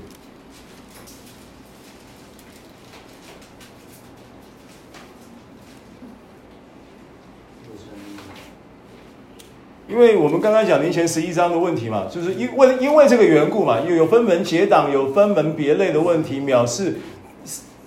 [9.90, 16.98] 因为我们刚刚讲林前十一章的问题嘛，就是因为因为这个缘故嘛，又有分门结党、有分门别类的问题，藐视，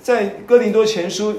[0.01, 1.33] 在哥林多前书。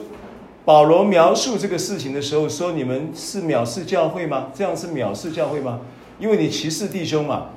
[0.64, 4.46] 保罗描述这个事情的时候说：“你们是藐视教会吗？
[4.54, 5.80] 这样是藐视教会吗？
[6.18, 7.48] 因为你歧视弟兄嘛，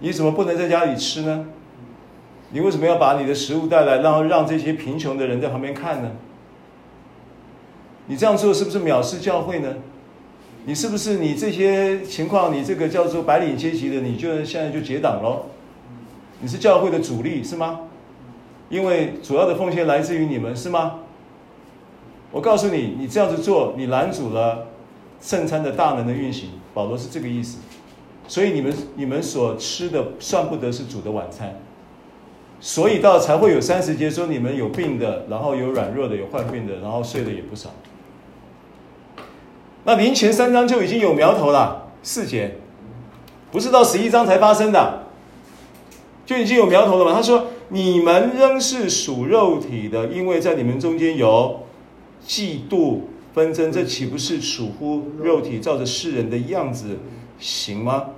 [0.00, 1.46] 你怎么不能在家里吃呢？
[2.50, 6.10] 你为什么要把你的食物带来，然后让这些贫穷的人在旁边看呢？
[8.08, 9.76] 你这样做是不是藐视教会呢？
[10.64, 15.46] 你是不是你这些情况，你这个叫做白领阶级的，你就现在就结党喽？
[16.40, 17.80] 你是教会的主力是吗？
[18.68, 21.00] 因为主要的奉献来自于你们是吗？”
[22.32, 24.68] 我告诉你，你这样子做，你拦阻了
[25.20, 26.48] 圣餐的大能的运行。
[26.72, 27.58] 保罗是这个意思，
[28.26, 31.60] 所以你们你们所吃的算不得是主的晚餐，
[32.58, 37.68] 所以到才会有三十节说你们有病的，然后有软弱的，有患病的，然后睡的也不少。
[39.84, 42.56] 那临前三章就已经有苗头了，四节，
[43.50, 45.04] 不是到十一章才发生的，
[46.24, 47.12] 就已经有苗头了嘛。
[47.12, 51.60] 他说：“你们仍是属肉体的，因为在你们中间有。”
[52.24, 53.00] 嫉妒
[53.34, 57.00] 纷争，这岂不是属乎肉体，照着世人的样子
[57.40, 58.10] 行吗？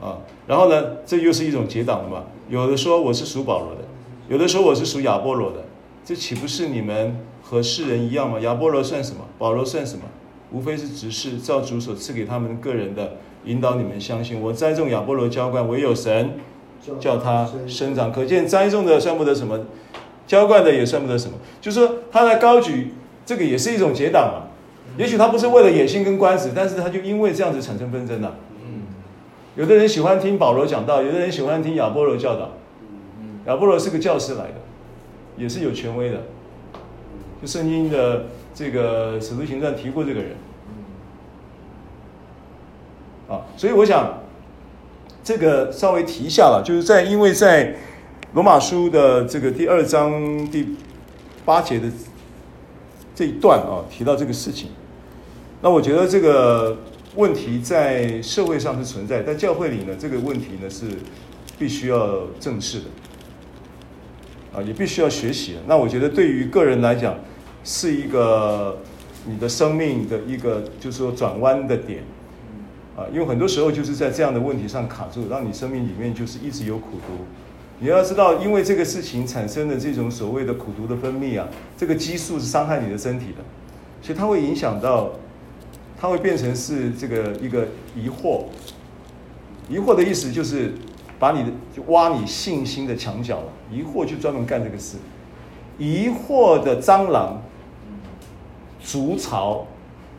[0.00, 2.24] 啊，然后呢，这又是一种结党了嘛？
[2.48, 3.82] 有的说我是属保罗的，
[4.30, 5.62] 有的说我是属亚波罗的，
[6.06, 8.40] 这岂不是你们和世人一样吗？
[8.40, 9.26] 亚波罗算什么？
[9.36, 10.04] 保罗算什么？
[10.54, 14.40] 无非是执事，照主所赐给他们个人的引导，你们相信。
[14.40, 16.34] 我栽种亚波罗浇灌，唯有神
[17.00, 18.12] 叫他生长。
[18.12, 19.58] 可见栽种的算不得什么。
[20.26, 22.94] 浇灌的也算不得什么，就是说他来高举
[23.26, 24.48] 这个也是一种结党嘛。
[24.96, 28.34] 也许他不是为了野心跟官职，但是他就因为这样子产生纷争了。
[29.54, 32.52] 有的人喜欢听保罗讲道，有的人喜欢听亚波罗教导。
[33.46, 34.54] 亚波罗是个教师来的，
[35.36, 36.22] 也是有权威的。
[37.42, 40.36] 就圣经的这个使徒行传提过这个人。
[43.28, 44.20] 啊，所以我想
[45.22, 47.74] 这个稍微提一下了，就是在因为在。
[48.34, 50.66] 罗马书的这个第二章第
[51.44, 51.88] 八节的
[53.14, 54.70] 这一段啊，提到这个事情。
[55.62, 56.76] 那我觉得这个
[57.14, 60.86] 问题在社会上是存在，但教会里呢，这个问题呢是
[61.56, 62.86] 必须要正视的，
[64.52, 65.56] 啊，也必须要学习。
[65.68, 67.16] 那我觉得对于个人来讲，
[67.64, 68.78] 是一个
[69.26, 72.04] 你的生命的一个就是说转弯的点，
[72.94, 77.24] 啊，因为很多时候就是在这样的问题上卡住，让你生命里面就是一直有苦毒。
[77.80, 83.42] 你要知道，因为这个事情产生的这种所谓的苦毒的分泌啊，这个激素是伤害你的身体的，
[84.00, 85.10] 所以它会影响到，
[85.98, 88.44] 它会变成是这个一个疑惑。
[89.68, 90.72] 疑惑的意思就是
[91.18, 93.46] 把你的就挖你信心的墙角了。
[93.72, 94.98] 疑惑就专门干这个事。
[95.78, 97.42] 疑惑的蟑螂
[98.84, 99.66] 筑巢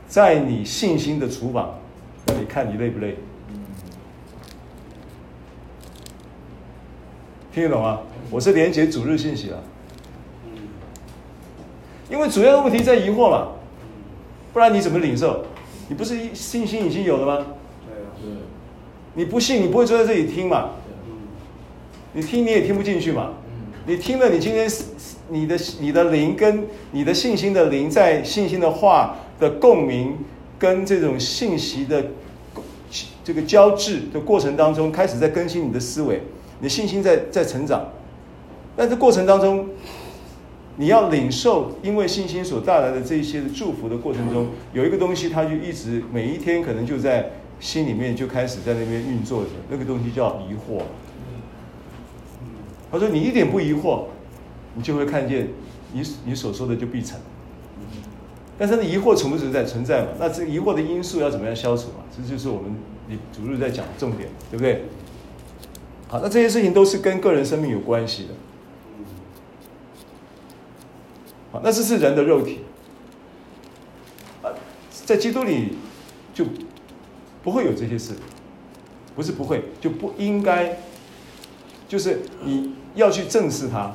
[0.07, 1.75] 在你信心的厨房，
[2.27, 3.17] 那你看你累不累？
[7.53, 8.01] 听得懂吗？
[8.29, 9.63] 我是连接主日信息了。
[12.09, 13.47] 因为主要的问题在疑惑嘛，
[14.51, 15.45] 不然你怎么领受？
[15.87, 17.45] 你不是信心已经有了吗？
[17.87, 18.29] 对啊，对。
[19.13, 20.71] 你不信，你不会坐在这里听嘛？
[22.13, 23.33] 你听你也听不进去嘛？
[23.87, 24.67] 你听了，你今天
[25.29, 30.17] 你的你的灵跟你的信心的灵在信心的话的共鸣
[30.57, 32.03] 跟这种信息的
[33.23, 36.21] 这个交织的过程当中，开始在更新你的思维，
[36.59, 37.91] 你的信心在在成长。
[38.75, 39.69] 但这过程当中，
[40.77, 49.49] 你要领受，因为信心所带来的这些祝福的过程中，有一个东西，它就一直每一天可能就在心里面就开始在那边运作着。
[49.69, 50.81] 那个东西叫疑惑。
[52.99, 54.05] 他说：“你一点不疑惑，
[54.75, 55.49] 你就会看见
[55.93, 57.19] 你你所说的就必成。
[58.57, 59.63] 但是，那疑惑存不存在？
[59.65, 60.09] 存在嘛？
[60.19, 62.05] 那这疑惑的因素要怎么样消除嘛？
[62.15, 62.75] 这就是我们
[63.07, 64.85] 你主日在讲的重点，对不对？
[66.07, 68.29] 好，那这些事情都是跟个人生命有关系的。”
[71.51, 72.59] 好那这是人的肉体，
[75.05, 75.77] 在基督里
[76.33, 76.45] 就
[77.41, 78.13] 不会有这些事，
[79.15, 80.77] 不是不会，就不应该，
[81.95, 83.89] 就是你要去正视它，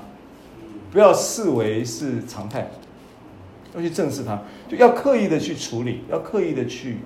[0.90, 2.70] 不要视为是常态，
[3.76, 7.00] 要去正视它，就要刻意的去处理，要刻意的去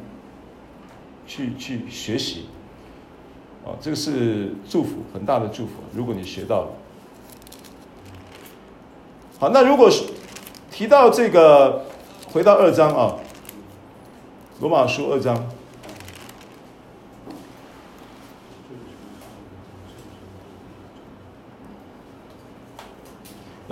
[1.27, 2.47] 去去学习，
[3.67, 6.69] 啊，这个是祝福，很大的祝福，如果你学到了，
[9.41, 10.05] 好，那如果是。
[10.71, 11.87] 提到这个，
[12.33, 13.17] 回到二章啊，
[14.61, 15.45] 《罗马书》二章，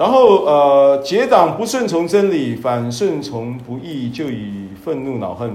[0.02, 5.54] 然后呃，结党不顺从真理，反顺从不义，就以愤怒恼恨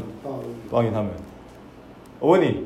[0.72, 1.10] 报应他们。
[2.18, 2.64] 我问你，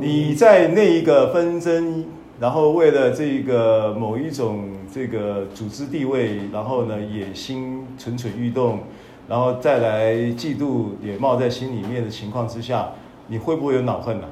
[0.00, 2.04] 你在那一个纷争？
[2.40, 8.80] 然后为了这个某一种这个组织地位，然后呢野心蠢蠢欲动，
[9.28, 12.88] 然后再来嫉妒也冒在心里面的情况之下，
[13.28, 14.26] 你会不会有恼恨呢？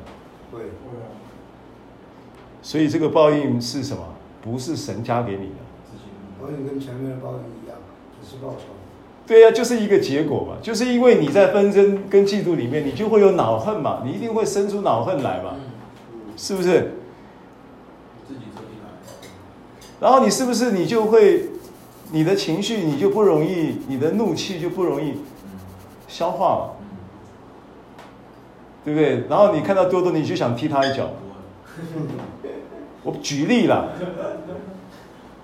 [0.50, 1.06] 会会啊。
[2.60, 4.02] 所以这个报应是什么？
[4.42, 5.67] 不是神加给你的。
[6.40, 7.76] 报应跟前面的报应一样，
[8.20, 8.64] 只是报酬。
[9.26, 15.56] 对呀、啊，就是一个结果嘛，就是因为你在纷争跟嫉妒里面，你就会有恼恨嘛，你一定会生出恼恨来嘛，
[16.36, 16.92] 是不是？
[20.00, 21.46] 然后你是不是你就会，
[22.12, 25.14] 你的情绪你就不容易，你的怒气就不容易
[26.06, 26.76] 消化了，
[28.84, 29.24] 对不对？
[29.28, 31.10] 然后你看到多多，你就想踢他一脚。
[33.02, 33.92] 我举例了，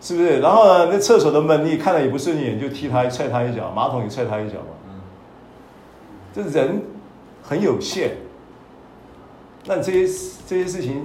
[0.05, 0.40] 是不是？
[0.40, 5.01] 然后呢，那厕所的门你看了也不顺眼，就踢他、踹他一脚，马桶也踹他一脚嘛。
[6.35, 6.83] 这人
[7.43, 8.11] 很有限，
[9.64, 10.01] 那这些
[10.47, 11.03] 这些事情。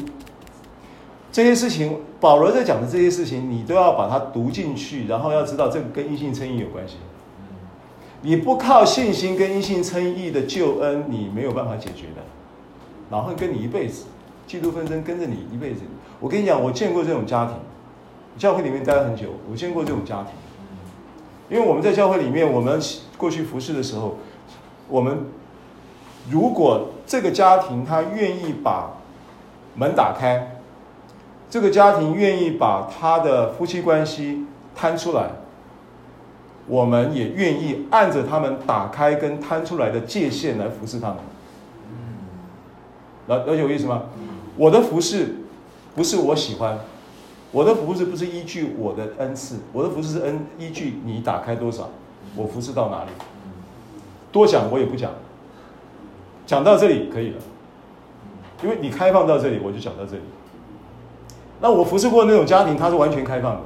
[1.32, 6.98] 这些事情，保罗在讲的这些事情，你都要把它读进去，然后要知道这个跟因信称义有关系。
[8.24, 12.24] 你不靠信心跟因信称义的救恩，你没有办法解决的。
[13.12, 14.06] 然后跟你一辈子，
[14.48, 15.82] 嫉妒纷争跟着你一辈子。
[16.20, 17.56] 我跟你讲，我见过这种家庭，
[18.39, 20.32] 教会里面待了很久，我见过这种家庭。
[21.49, 22.80] 因为我们在教会里面，我们
[23.17, 24.15] 过去服侍的时候，
[24.88, 25.25] 我们
[26.32, 28.93] 如果这个家庭他愿意把
[29.75, 30.56] 门打开。
[31.49, 35.32] 这个家庭愿意把他的夫妻关系摊出来，
[36.67, 41.17] 我们也愿意按着他们打开跟摊出来的界限来服侍他们。
[43.25, 44.04] 了了解我意思吗？
[44.56, 45.38] 我的服侍
[45.95, 46.78] 不是我喜欢，
[47.52, 51.90] 我的服侍不是依据我的恩赐，我的服侍是恩依据你打开多少，
[52.36, 53.10] 我服侍到哪里。
[54.32, 55.12] 多讲我也不讲，
[56.46, 57.38] 讲到这里可以了，
[58.64, 60.22] 因为你开放到这里，我就讲到这里。
[61.60, 63.62] 那我服侍过那种家庭，他是完全开放的。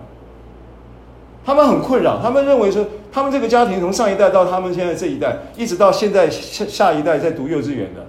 [1.46, 8.06] 他们很困扰，他们认为说，他们这个家庭从上一代到他们现在这一代，一直到现在下下一代在读幼稚园的，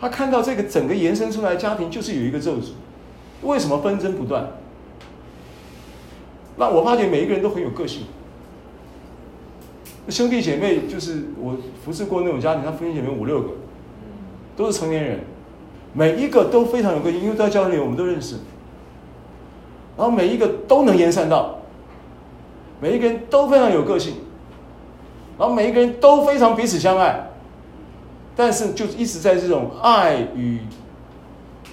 [0.00, 2.68] 他看到这个整个延伸出来的家庭就是有一个咒诅，
[3.42, 4.46] 为什么纷争不断？
[6.56, 8.02] 那我发觉每一个人都很有个性，
[10.08, 13.50] 兄弟姐妹就是我服侍过那种家庭，他兄弟姐妹五六个，
[14.56, 15.20] 都是成年人，
[15.92, 18.36] 每一个都非常有个性，因为在教会里我们都认识。
[19.96, 21.58] 然后每一个都能言善道，
[22.80, 24.14] 每一个人都非常有个性，
[25.38, 27.30] 然后每一个人都非常彼此相爱，
[28.34, 30.58] 但是就一直在这种爱与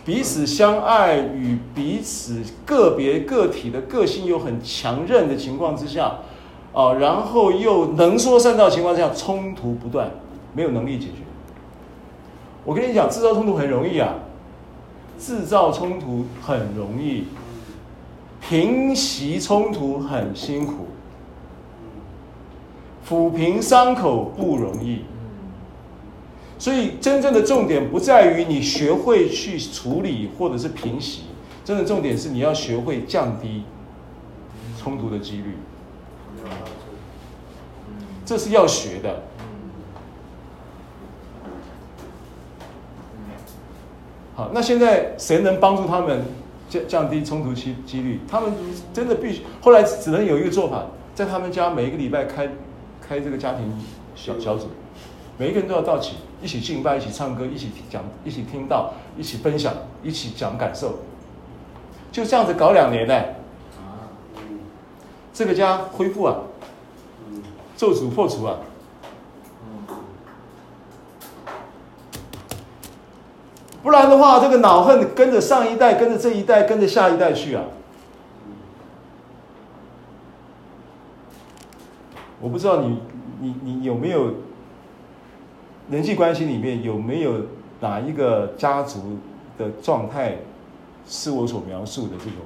[0.03, 6.19] 彼此相爱与彼此个别个体的个性又很强韧的情况之下，
[6.73, 10.09] 啊，然后又能说善道的情况下，冲突不断，
[10.53, 11.21] 没有能力解决。
[12.65, 14.15] 我跟你讲，制造冲突很容易啊，
[15.19, 17.25] 制造冲突很容易。
[18.41, 20.87] 平息冲突很辛苦，
[23.07, 25.03] 抚平伤口不容易。
[26.61, 31.23] 所以真正的重点不在于你学会去处理或者是平息，
[31.65, 33.63] 真的重点是你要学会降低
[34.77, 35.57] 冲突的几率。
[38.23, 39.23] 这是要学的。
[44.35, 46.25] 好，那现在谁能帮助他们
[46.69, 48.19] 降降低冲突期几率？
[48.29, 48.53] 他们
[48.93, 50.85] 真的必须，后来只能有一个做法，
[51.15, 52.49] 在他们家每一个礼拜开
[53.01, 53.73] 开这个家庭
[54.15, 54.67] 小小组，
[55.39, 60.95] 每一个人都要到齐，一起敬拜，一起唱歌，一起讲，一起听到，一起分享，一起讲感受，
[62.11, 63.21] 就这样子搞两年呢。
[65.33, 66.35] 这个家恢复啊，
[67.77, 68.57] 咒诅破除啊。
[73.83, 77.63] 不然的话，这个恼恨跟着上一代，跟着这一代，跟着下一代去啊！
[82.39, 82.99] 我不知道你
[83.39, 84.33] 你你有没有
[85.91, 87.33] 人际关系里面有没有
[87.81, 89.17] 哪一个家族
[89.57, 90.37] 的状态
[91.05, 92.37] 是我所描述的这种？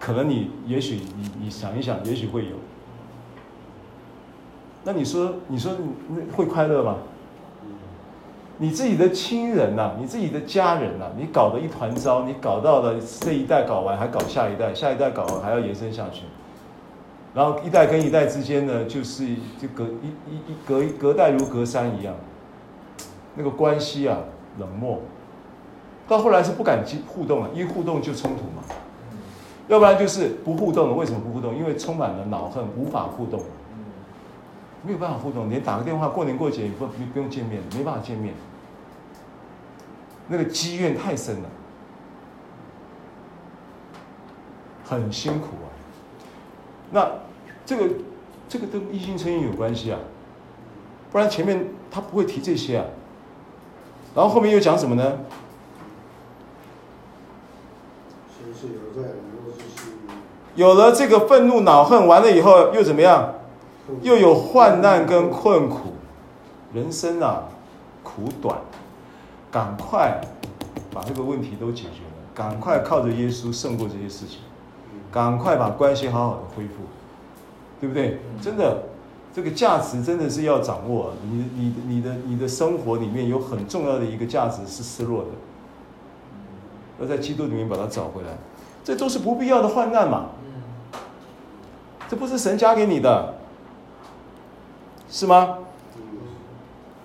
[0.00, 2.56] 可能你也许你你想一想，也许会有。
[4.84, 5.70] 那你说你说
[6.08, 6.96] 那会快乐吗？
[8.56, 16.22] 你自己的亲人呐、啊，你自己的家人呐、啊，你搞得一团糟，你搞到了这一代搞完，还搞下一代，下一代搞完还要延伸下去，
[17.34, 19.26] 然后一代跟一代之间呢，就是
[19.58, 22.14] 就隔一一一隔隔代如隔山一样，
[23.36, 24.18] 那个关系啊
[24.58, 25.00] 冷漠，
[26.06, 28.62] 到后来是不敢互动了，一互动就冲突嘛，
[29.66, 30.94] 要不然就是不互动了。
[30.94, 31.56] 为什么不互动？
[31.56, 33.40] 因为充满了恼恨，无法互动，
[34.82, 38.34] 没有办法互动，连打个电话，过年过节也不不用见面，没办法见面。
[40.28, 41.48] 那个积怨太深了，
[44.84, 45.71] 很辛苦啊。
[46.92, 47.10] 那
[47.66, 47.88] 这个
[48.48, 49.98] 这个跟异性成瘾有关系啊，
[51.10, 52.84] 不然前面他不会提这些啊。
[54.14, 55.18] 然后后面又讲什么呢？
[60.54, 63.36] 有了这个愤怒、恼恨，完了以后又怎么样？
[64.02, 65.94] 又有患难跟困苦。
[66.74, 67.44] 人生啊，
[68.02, 68.58] 苦短。
[69.50, 70.20] 赶快
[70.92, 74.40] 把这个问题都解决了，赶快靠着耶稣胜过这些事情，
[75.12, 76.72] 赶快把关系好好的恢复，
[77.80, 78.18] 对不对？
[78.40, 78.84] 真的，
[79.34, 81.12] 这个价值真的是要掌握。
[81.30, 85.28] 你、你、你的、你的生活里面有很重要的一个价值是失落的，
[87.00, 88.30] 要在基督里面把它找回来。
[88.82, 90.30] 这都是不必要的患难嘛，
[92.08, 93.34] 这不是神加给你的，
[95.10, 95.58] 是吗？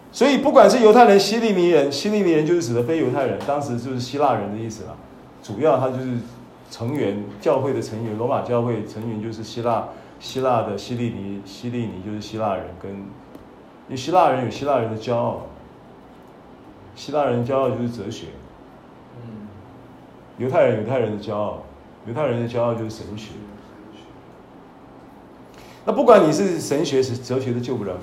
[0.10, 4.96] 所以，不管是犹太人、希利尼人，希利尼人就是指的非犹太人，当时就是希腊人的意思了。
[5.44, 6.18] 主要他就是
[6.70, 9.88] 成员，教会的成员，罗马教会成员就是希腊，
[10.20, 15.48] 希腊的希利尼，希利尼就是希腊人，跟因为希腊人有希腊人的骄傲，
[16.96, 18.28] 希腊人骄傲就是哲学，
[19.22, 19.48] 嗯
[20.38, 21.64] 犹太人犹太人的骄傲，
[22.06, 23.32] 犹太人的骄傲就是神学。
[25.86, 27.94] 那不管你是神学是哲学，都救不了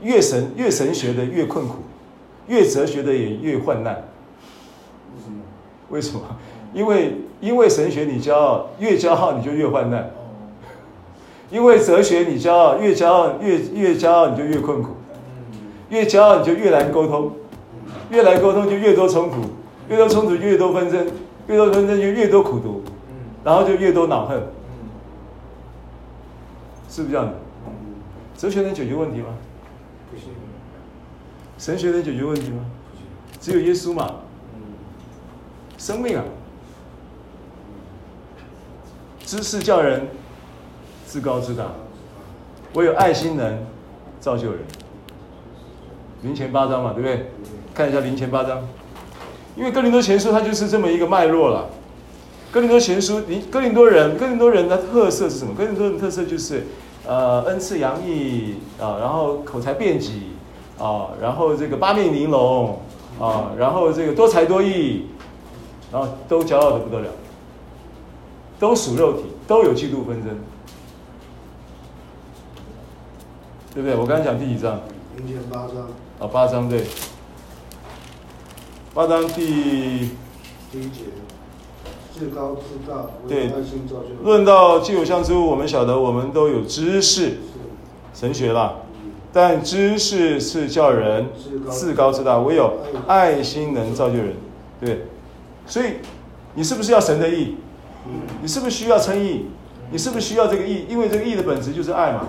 [0.00, 0.08] 你。
[0.08, 1.78] 越神越神学的越困苦，
[2.46, 4.04] 越哲学的也越患难。
[5.90, 6.20] 为什么？
[6.72, 10.10] 因为因为神学你骄傲，越骄傲你就越患难。
[11.50, 14.90] 因为哲学你骄傲，越骄傲越越骄傲你就越困苦。
[15.90, 17.32] 越骄傲你就越难沟通，
[18.10, 19.36] 越难沟通就越多冲突，
[19.88, 21.06] 越多冲突就越多纷争，
[21.46, 22.82] 越多纷争就越多苦毒，
[23.44, 24.42] 然后就越多恼恨。
[26.88, 27.34] 是不是这样的？
[28.36, 29.26] 哲学能解决问题吗？
[30.10, 30.30] 不行
[31.58, 32.64] 神学能解决问题吗？
[33.40, 34.10] 只有耶稣嘛。
[35.84, 36.24] 生命啊，
[39.26, 40.08] 知识叫人
[41.06, 41.66] 自高自大，
[42.72, 43.58] 唯有爱心能
[44.18, 44.60] 造就人。
[46.22, 47.30] 林前八章嘛，对不对？
[47.74, 48.66] 看一下林前八章，
[49.54, 51.68] 因为哥林多前书它就是这么一个脉络了。
[52.50, 55.52] 哥林多前书，你哥林多人，哥林多人的特色是什么？
[55.54, 56.64] 哥林多人的特色就是。
[57.06, 60.12] 呃，恩赐洋溢啊，然后口才辩捷
[60.78, 62.78] 啊，然后这个八面玲珑
[63.20, 65.08] 啊，然后这个多才多艺，
[65.94, 67.08] 然后都骄傲的不得了，
[68.58, 70.36] 都属肉体，都有嫉妒纷争，
[73.72, 73.96] 对不对？
[73.96, 74.80] 我刚才讲第几章？
[75.16, 75.86] 零前八章。
[76.18, 76.84] 啊，八章对，
[78.92, 80.10] 八章第
[80.72, 81.04] 第一节。
[82.12, 83.52] 至高自大，对，
[84.24, 87.38] 论到既有相之物，我们晓得我们都有知识，
[88.12, 88.78] 神学啦。
[89.32, 91.28] 但知识是叫人
[91.70, 92.72] 自高自大，唯有
[93.06, 94.34] 爱心能造就人。
[94.80, 95.06] 对，
[95.66, 95.94] 所以
[96.54, 97.56] 你是不是要神的义？
[98.42, 99.46] 你是不是需要称义？
[99.90, 100.84] 你是不是需要这个义？
[100.88, 102.26] 因为这个义的本质就是爱嘛。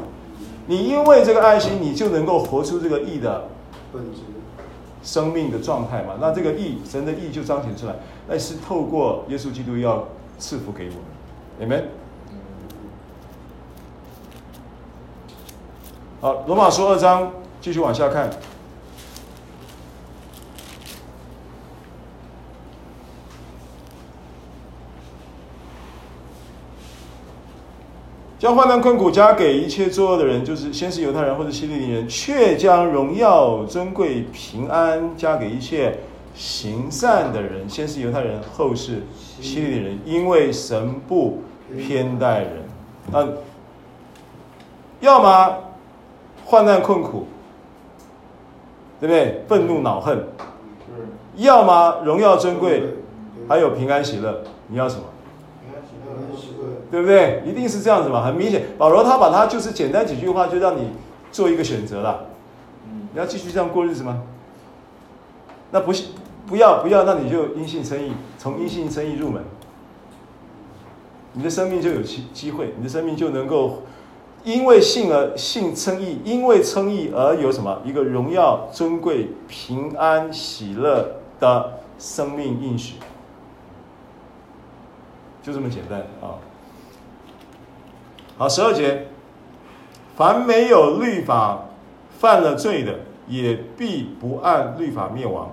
[0.67, 3.49] 你因为这个爱心，你就能够活出这个义的
[3.91, 4.21] 本质，
[5.03, 6.13] 生命的状态嘛。
[6.19, 7.95] 那这个义，神的义就彰显出来，
[8.27, 10.07] 那是透过耶稣基督要
[10.39, 10.89] 赐福给
[11.59, 11.83] 我们，Amen。
[16.21, 17.31] 好，罗马书二章
[17.61, 18.29] 继续往下看。
[28.45, 35.97] 将患难困苦加给一切作恶的人，就是先是犹太人或者希利尼人，却将荣耀尊贵平安加给一切
[36.35, 39.01] 行善的人，先是犹太人，后是
[39.41, 41.41] 希利尼人，因为神不
[41.75, 42.63] 偏待人。
[43.11, 43.27] 啊，
[44.99, 45.57] 要么
[46.45, 47.25] 患难困苦，
[48.99, 49.41] 对不对？
[49.47, 50.23] 愤怒恼恨，
[51.37, 52.83] 要么荣耀尊贵，
[53.49, 55.01] 还有平安喜乐，你要什么？
[56.95, 57.43] 对不对？
[57.45, 60.91] 一定是这样子嘛，很明显，保罗他把他就是简单几句话就让你
[61.29, 62.27] 做一个选择了。
[63.11, 64.23] 你要继续这样过日子吗？
[65.71, 66.05] 那不是
[66.47, 69.43] 不要不要，那你就因信称义，从因信称义入门，
[71.33, 73.83] 你的生命就有机机会，你的生命就能够
[74.45, 82.95] 因为信而信称义，因为称义而有什么一个荣耀尊贵平安喜乐的生命应许，
[85.43, 86.39] 就这么简单啊。
[88.37, 89.07] 好，十二节，
[90.17, 91.67] 凡没有律法
[92.19, 95.51] 犯了罪的，也必不按律法灭亡；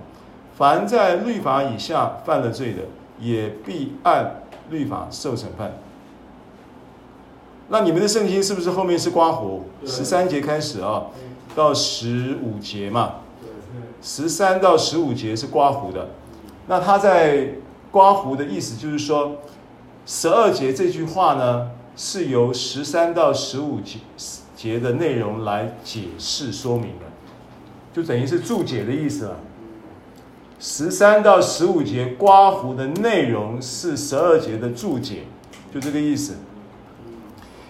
[0.57, 2.83] 凡在律法以下犯了罪的，
[3.21, 5.73] 也必按律法受审判。
[7.69, 9.65] 那你们的圣经是不是后面是刮胡？
[9.85, 11.07] 十三节开始啊，
[11.55, 13.15] 到十五节嘛。
[14.03, 16.09] 十三到十五节是刮胡的。
[16.67, 17.51] 那他在
[17.93, 19.37] 刮胡的意思就是说，
[20.05, 23.99] 十二节这句话呢，是由十三到十五节
[24.57, 27.07] 节的内容来解释说明的，
[27.93, 29.37] 就等于是注解的意思了。
[30.59, 35.25] 十三到十五节刮胡的内容是十二节的注解，
[35.75, 36.37] 就这个意思。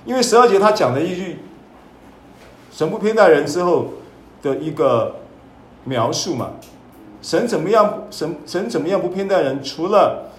[0.05, 1.39] 因为十二节他讲了一句
[2.71, 3.95] “神不偏待人”之后
[4.43, 5.17] 的一个
[5.85, 6.53] 描述嘛，
[7.23, 8.05] 神怎么样？
[8.11, 9.63] 神神怎么样不偏待人？
[9.65, 10.31] 除了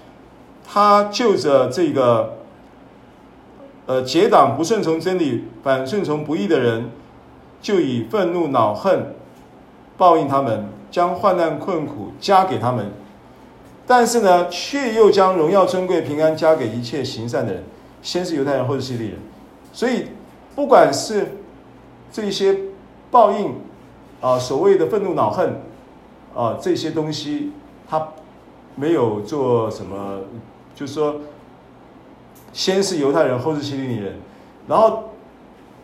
[0.63, 2.37] 他就着这个。
[3.85, 6.89] 呃，结党不顺从真理，反顺从不义的人，
[7.61, 9.13] 就以愤怒恼恨
[9.97, 12.91] 报应他们，将患难困苦加给他们。
[13.85, 17.63] 但是呢，却又将荣耀尊贵平安加给一切行善的人，
[18.01, 19.19] 先是犹太人，后是希利人。
[19.73, 20.05] 所以，
[20.55, 21.39] 不管是
[22.09, 22.57] 这些
[23.11, 23.53] 报应
[24.21, 25.59] 啊，所谓的愤怒恼恨
[26.33, 27.51] 啊，这些东西，
[27.89, 28.07] 他
[28.75, 30.21] 没有做什么，
[30.73, 31.15] 就是说。
[32.53, 34.13] 先是犹太人，后是希利尼人，
[34.67, 35.05] 然后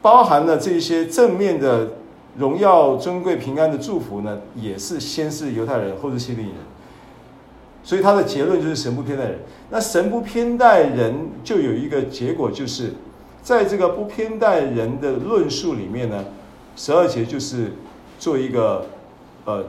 [0.03, 1.89] 包含了这些正面的
[2.37, 6.57] 荣耀、尊贵、平安的祝福呢，也是先是犹太人，后是希利尼人。
[7.83, 9.39] 所以他的结论就是神不偏待人。
[9.71, 12.93] 那神不偏待人，就有一个结果，就是
[13.41, 16.23] 在这个不偏待人的论述里面呢，
[16.75, 17.73] 十二节就是
[18.19, 18.85] 做一个
[19.45, 19.65] 呃，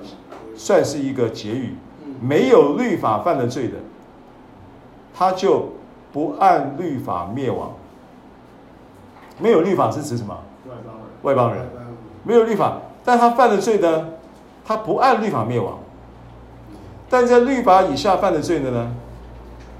[0.54, 1.74] 算是一个结语，
[2.20, 3.76] 没有律法犯了罪的，
[5.14, 5.70] 他就。
[6.12, 7.72] 不按律法灭亡，
[9.38, 10.36] 没有律法是指什么？
[10.66, 11.06] 外邦人。
[11.22, 11.66] 外邦人
[12.24, 14.08] 没有律法，但他犯了罪呢，
[14.64, 15.78] 他不按律法灭亡。
[17.08, 18.92] 但在律法以下犯的罪的呢，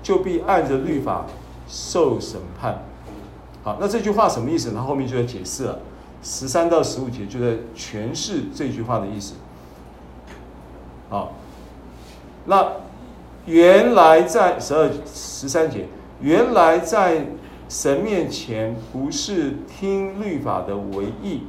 [0.03, 1.27] 就必按着律法
[1.69, 2.83] 受审判。
[3.63, 4.73] 好，那这句话什么意思？
[4.73, 5.79] 他后面就在解释了，
[6.23, 9.35] 十三到十五节就在诠释这句话的意思。
[11.09, 11.33] 好，
[12.47, 12.67] 那
[13.47, 15.87] 原来在十二十三节。
[16.21, 17.27] 原来在
[17.69, 21.43] 神面前，不是听律法的为义，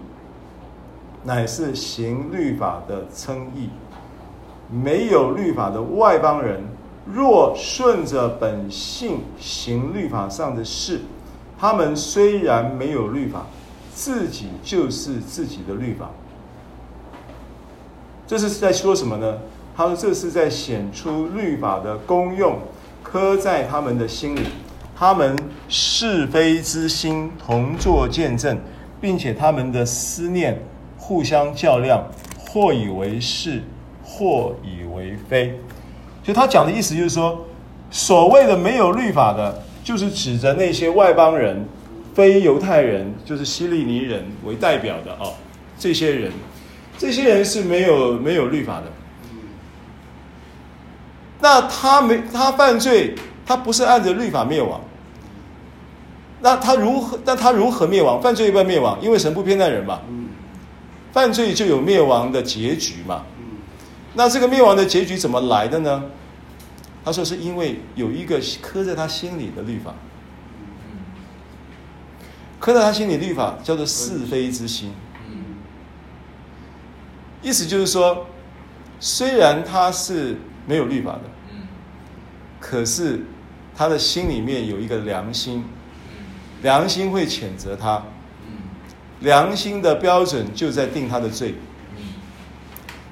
[1.24, 3.70] 乃是行律法的称义。
[4.70, 6.62] 没有律法的外邦人，
[7.06, 11.02] 若顺着本性行律法上的事，
[11.60, 13.46] 他们虽然没有律法，
[13.94, 16.10] 自己就是自己的律法。
[18.26, 19.40] 这是在说什么呢？
[19.76, 22.58] 他说这是在显出律法的功用。
[23.04, 24.42] 刻在他们的心里，
[24.96, 25.36] 他们
[25.68, 28.58] 是非之心同作见证，
[29.00, 30.62] 并且他们的思念
[30.98, 32.04] 互相较量，
[32.38, 33.64] 或以为是，
[34.04, 35.60] 或以为非。
[36.24, 37.46] 所以他讲的意思就是说，
[37.90, 41.66] 所谓的没有律法的，就是指着那些外邦人、
[42.14, 45.34] 非犹太人，就是希利尼人为代表的哦，
[45.78, 46.32] 这些人，
[46.98, 48.84] 这些人是没有没有律法的。
[51.42, 53.16] 那他没他犯罪，
[53.46, 54.80] 他不是按着律法灭亡，
[56.42, 57.20] 那他如何？
[57.26, 58.22] 那他如何灭亡？
[58.22, 60.00] 犯罪一般灭亡，因为神不偏待人嘛。
[60.08, 60.30] 嗯
[61.12, 63.24] 犯罪就有灭亡的结局嘛。
[63.38, 63.58] 嗯
[64.14, 66.04] 那这个灭亡的结局怎么来的呢？
[67.04, 69.94] 他说是因为有一个刻在他心里的律法，
[72.60, 74.94] 刻在他心里律法叫做是非之心。
[77.42, 78.28] 意思就是说，
[79.00, 80.38] 虽然他是
[80.72, 81.24] 没有律法的，
[82.62, 83.20] 可是
[83.76, 85.66] 他的心里面有一个良心，
[86.62, 88.02] 良心会谴责他，
[89.20, 91.56] 良心的标准就在定他的罪，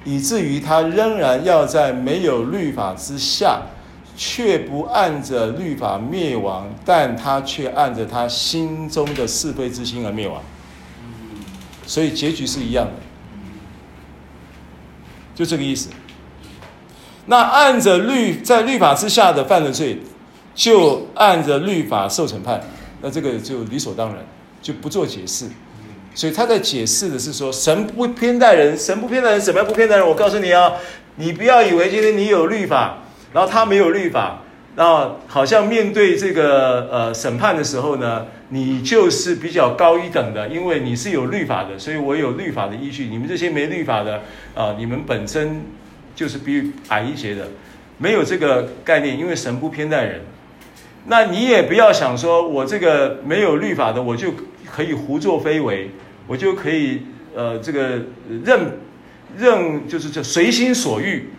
[0.06, 3.60] 以至于他仍然要在没有律法之下，
[4.16, 10.42] 却不按着律法灭亡，但他却按着他心中的是非之心而灭亡，
[11.84, 12.92] 所以结局是一样的。
[15.34, 15.90] 就这个意思。
[17.26, 19.98] 那按着律，在律法之下的犯了罪，
[20.54, 22.60] 就按着律法受审判。
[23.02, 24.18] 那这个就理所当然，
[24.60, 25.46] 就不做解释。
[26.12, 30.06] 所以他在解释的是说，神不偏待人，神不偏待人，怎么样不偏待人？
[30.06, 30.72] 我告诉你啊，
[31.16, 32.98] 你不要以为今天你有律法，
[33.32, 34.42] 然后他没有律法，
[34.74, 43.04] 然后好像面对这个呃审判的时候呢，你就是比较高一等的，因为你是有律法的，所以我有律法的依据。
[43.04, 44.20] 你们这些没律法的
[44.54, 45.62] 啊、你们本身
[46.14, 47.48] 就是比矮一些的，
[47.98, 50.20] 没有这个概念，因为神不偏待人。
[51.06, 54.32] 那你也不要想说我这个没有律法的，我就
[54.70, 55.90] 可以胡作非为，
[56.26, 57.02] 我就可以
[57.34, 58.02] 呃这个
[58.44, 58.78] 任
[59.36, 61.30] 任就是这随心所欲。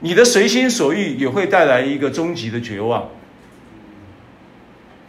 [0.00, 3.08] 你的随心所欲也会带来一个终极的绝望。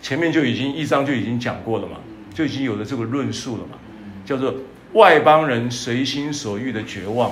[0.01, 1.97] 前面就已经一章就已经讲过了嘛，
[2.33, 3.77] 就已经有了这个论述了嘛，
[4.25, 4.55] 叫做
[4.93, 7.31] 外邦人随心所欲的绝望。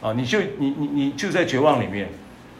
[0.00, 2.08] 啊，你就你你你就在绝望里面，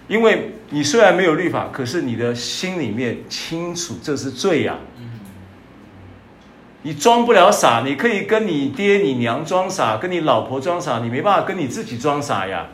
[0.09, 4.77] 因为你虽然没有律法，可是你的心里面清楚这是罪呀。
[6.83, 12.69] 你装不了傻，你可以跟你爹你娘装傻，跟你老婆装傻，你没办法跟你自己装傻呀，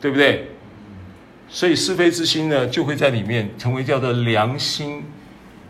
[0.00, 0.50] 对不对？
[1.48, 5.04] 所以是非之心呢，就会在里面成为叫做良心，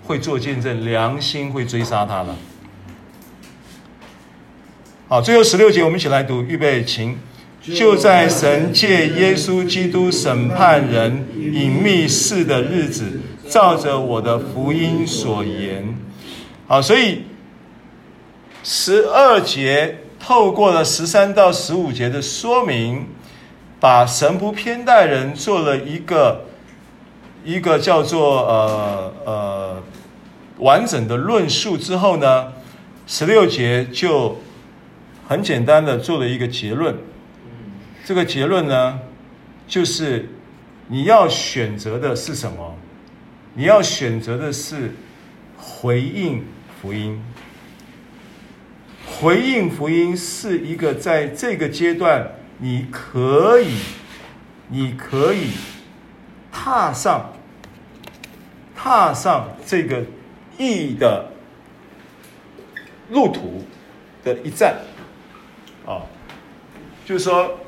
[0.05, 2.37] 会做见证，良心会追杀他了。
[5.09, 7.19] 好，最后十六节，我们一起来读，预备，请。
[7.63, 15.97] 就在神借耶稣基督审判人隐秘事的日子，照着我的福音所言。
[16.67, 17.23] 好，所以
[18.63, 23.07] 十二节透过了十三到十五节的说明。
[23.81, 26.47] 把神不偏待人做了一个
[27.45, 29.83] 一个叫做呃呃
[30.59, 32.53] 完整的论述之后呢，
[33.07, 34.41] 十六节就
[35.29, 36.93] 很简单的做了一个结论。
[38.09, 39.01] 这个结论呢，
[39.67, 40.31] 就是
[40.87, 42.75] 你要选择的是什么？
[43.53, 44.95] 你要选择的是
[45.59, 46.43] 回应
[46.81, 47.23] 福音。
[49.07, 52.27] 回应福音是一个在这个阶段。
[52.57, 53.77] 你可以，
[54.69, 55.51] 你可以
[56.51, 57.35] 踏上，
[58.75, 60.03] 踏上这个
[60.57, 61.31] 义的
[63.11, 63.63] 路途
[64.25, 64.79] 的一站，
[65.85, 66.01] 啊，
[67.05, 67.61] 就是说，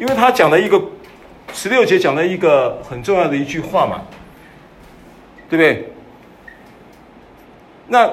[0.00, 0.82] 因为他讲了一个
[1.52, 4.02] 十六节讲了一个很重要的一句话嘛，
[5.48, 5.92] 对不对？
[7.86, 8.12] 那。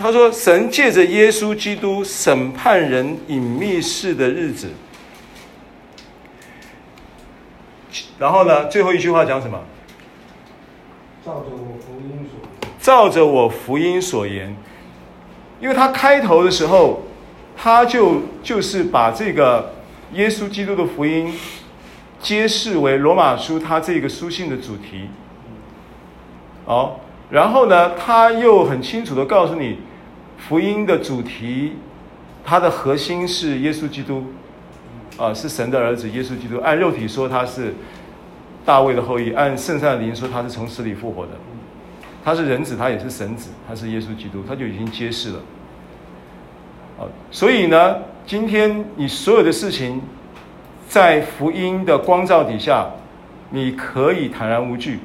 [0.00, 4.68] 他说：“神借着耶稣基督审判人隐秘事的日子。”
[8.16, 8.66] 然后呢？
[8.66, 9.58] 最后一句话讲什么？
[11.26, 12.38] 照着我福音所。
[12.80, 14.56] 照着我福音所言，
[15.60, 17.02] 因为他开头的时候，
[17.56, 19.74] 他就就是把这个
[20.14, 21.32] 耶稣基督的福音
[22.20, 25.08] 揭示为罗马书他这个书信的主题。
[26.64, 27.00] 好，
[27.30, 29.78] 然后呢，他又很清楚的告诉你。
[30.38, 31.72] 福音的主题，
[32.44, 34.24] 它的核心是耶稣基督，
[35.16, 36.58] 啊，是神的儿子耶稣基督。
[36.60, 37.74] 按肉体说他是
[38.64, 41.32] 大卫的后裔，按圣善的灵说他是从死里复活的。
[42.24, 45.40] 他是人子，他也是神子，他是耶稣基督，他就已经揭示了。
[47.00, 47.02] 啊，
[47.32, 47.96] 所以呢，
[48.28, 50.02] 今天你所有的事情，
[50.86, 52.86] 在福音的光照底下，
[53.48, 54.98] 你可以坦然无惧，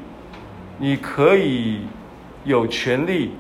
[0.78, 1.84] 你可以
[2.44, 3.32] 有权利。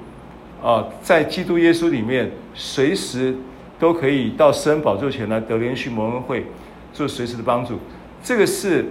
[0.63, 3.35] 啊，在基督耶稣里面，随时
[3.77, 6.45] 都可以到施恩宝座前来得连续蒙恩惠，
[6.93, 7.77] 做随时的帮助。
[8.23, 8.85] 这个是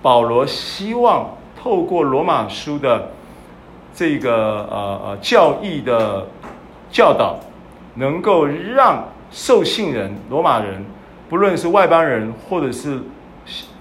[0.00, 3.10] 保罗希望透过罗马书的
[3.92, 4.32] 这个
[4.70, 6.26] 呃呃教义的
[6.90, 7.38] 教导，
[7.96, 10.84] 能够让受信人罗马人，
[11.28, 13.00] 不论是外邦人或者是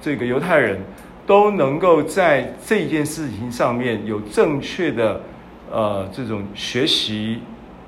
[0.01, 0.79] 这个犹太人，
[1.25, 5.21] 都能够在这件事情上面有正确的
[5.71, 7.39] 呃这种学习，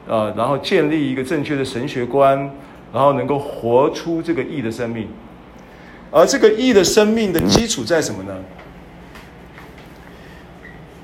[0.07, 2.37] 呃，然后建立一个正确的神学观，
[2.93, 5.07] 然后能够活出这个义的生命。
[6.11, 8.35] 而这个义的生命的基础在什么呢？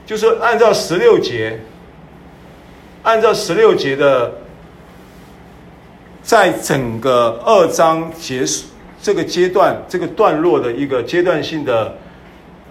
[0.06, 1.60] 就是按照十六节，
[3.04, 4.34] 按照十六节的，
[6.26, 8.66] 在整个二章结束
[9.00, 11.96] 这个阶段，这个段落的一个阶段性的，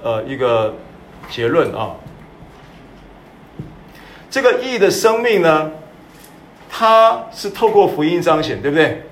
[0.03, 0.75] 呃，一个
[1.31, 1.95] 结论啊。
[4.29, 5.71] 这个义的生命呢，
[6.69, 9.05] 它是透过福音彰显，对不对？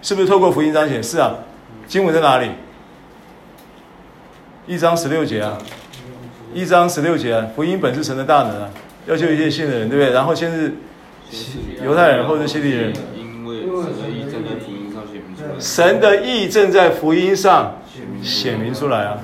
[0.00, 1.02] 是不是透过福音彰显？
[1.02, 1.34] 是啊，
[1.86, 2.50] 经文在哪里？
[4.66, 5.58] 一章十六节啊，
[6.54, 8.70] 一章十六节啊，福音本是神的大能啊，
[9.06, 10.12] 要求一切信的人，对不对？
[10.12, 10.72] 然后先是
[11.84, 13.64] 犹太人，后是希利人，因为
[15.58, 17.80] 神的意正在福音上
[18.22, 19.18] 显明出来啊。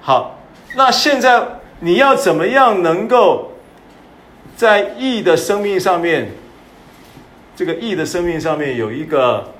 [0.00, 0.40] 好，
[0.76, 1.42] 那现在
[1.80, 3.52] 你要怎么样能够
[4.56, 6.28] 在义的生命上面？
[7.56, 9.52] 这个义的生命上面有一个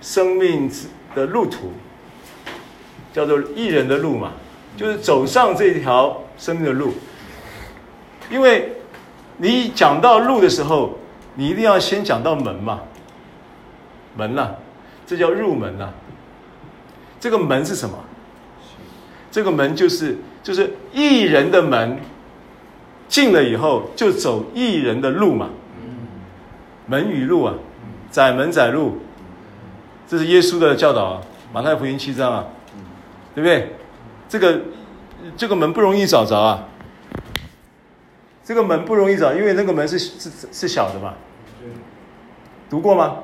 [0.00, 0.70] 生命
[1.14, 1.72] 的路途，
[3.12, 4.32] 叫做义人的路嘛，
[4.78, 6.94] 就是走上这条生命的路。
[8.30, 8.72] 因为
[9.36, 10.98] 你讲到路的时候，
[11.34, 12.80] 你一定要先讲到门嘛，
[14.16, 14.54] 门呐、啊，
[15.06, 15.94] 这叫入门呐、啊。
[17.20, 17.98] 这个门是什么？
[19.30, 21.98] 这个门就是就是义人的门，
[23.08, 25.48] 进了以后就走义人的路嘛。
[26.86, 27.54] 门与路啊，
[28.10, 28.98] 窄门窄路，
[30.06, 31.22] 这是耶稣的教导啊，
[31.52, 32.44] 马太福音七章啊，
[33.34, 33.74] 对不对？
[34.28, 34.60] 这个
[35.36, 36.62] 这个门不容易找着啊，
[38.44, 41.14] 这个门不容易找，因为那个门是是是小的嘛。
[42.68, 43.18] 读过吗？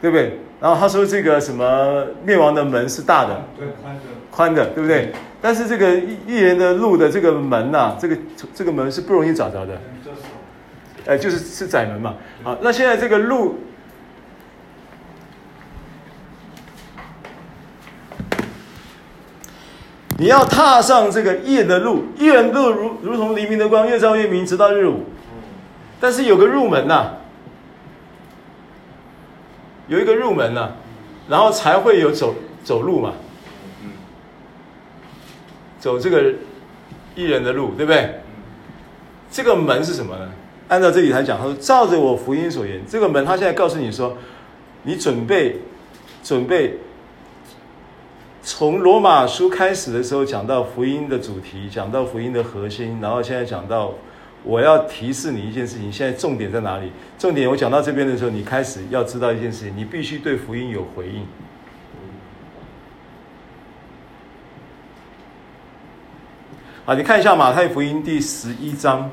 [0.00, 0.38] 对不对？
[0.60, 3.44] 然后他说这个什么灭亡的门是大的，
[3.82, 4.00] 宽的，
[4.30, 5.12] 宽的对不对？
[5.40, 5.94] 但是这个
[6.26, 8.16] 义人的路的这个门呐、啊，这个
[8.54, 9.80] 这个门是不容易找着的。
[11.06, 12.14] 哎，就是是窄门嘛。
[12.42, 13.58] 好，那现在这个路，
[20.18, 25.04] 你要踏上这个夜的路，夜的路如如同黎明的光，越照越明，直到日午。
[26.00, 27.14] 但是有个入门呐、
[29.86, 30.72] 有一个入门呐、
[31.28, 33.12] 然后才会有走走路嘛。
[35.78, 36.34] 走这个
[37.14, 38.20] 艺人的路，对不对？
[39.30, 40.28] 这个门是什么呢？
[40.66, 44.16] 按照这里来讲，他说：“照着我福音所言，这个门，他现在告诉你说，
[44.82, 45.60] 你准备，
[46.24, 46.76] 准备，
[48.50, 53.92] 从罗马书开始的时候讲到福音的主题，讲到福音的核心，然后现在讲到，
[54.42, 56.90] 我要提示你一件事情，现在重点在哪里？
[57.18, 61.26] 重点我讲到这边的时候，你开始要知道一件事情，你必须对福音有回应。
[66.86, 69.10] 好，你看一下马太福音第十一章。”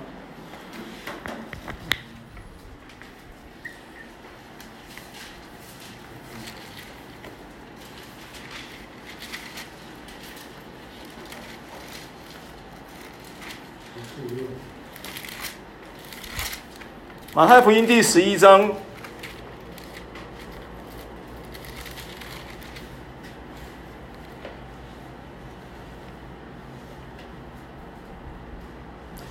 [17.36, 18.72] 马太福音第十一章，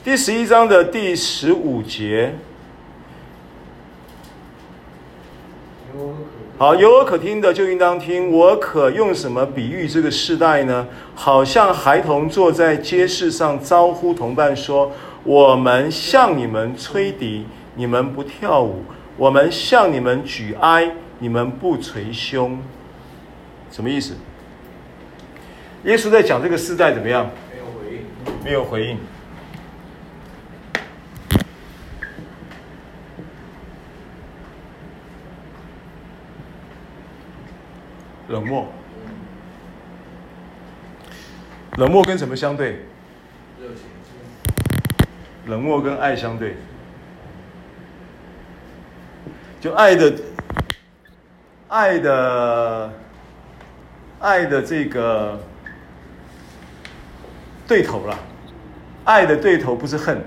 [0.04, 2.34] 第十一章的第十五节。
[6.58, 8.30] 好，有耳可听的就应当听。
[8.30, 10.86] 我可用什么比喻这个世代呢？
[11.14, 14.92] 好像孩童坐在街市上，招呼同伴说
[15.24, 18.84] ：“我们向你们吹笛。”你们不跳舞，
[19.16, 22.58] 我们向你们举哀，你们不捶胸，
[23.70, 24.14] 什么意思？
[25.84, 27.28] 耶稣在讲这个世代怎么样？
[27.52, 28.04] 没有回应，
[28.44, 28.98] 没有回应，
[38.28, 38.68] 冷漠，
[41.76, 42.86] 冷漠跟什么相对？
[43.60, 43.84] 热情。
[45.46, 46.56] 冷漠跟爱相对。
[49.64, 50.12] 就爱的，
[51.68, 52.92] 爱的，
[54.20, 55.40] 爱的这个
[57.66, 58.14] 对头了，
[59.04, 60.22] 爱的对头不是恨，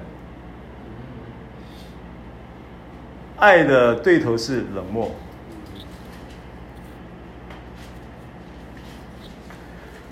[3.35, 5.11] 爱的对头是冷漠。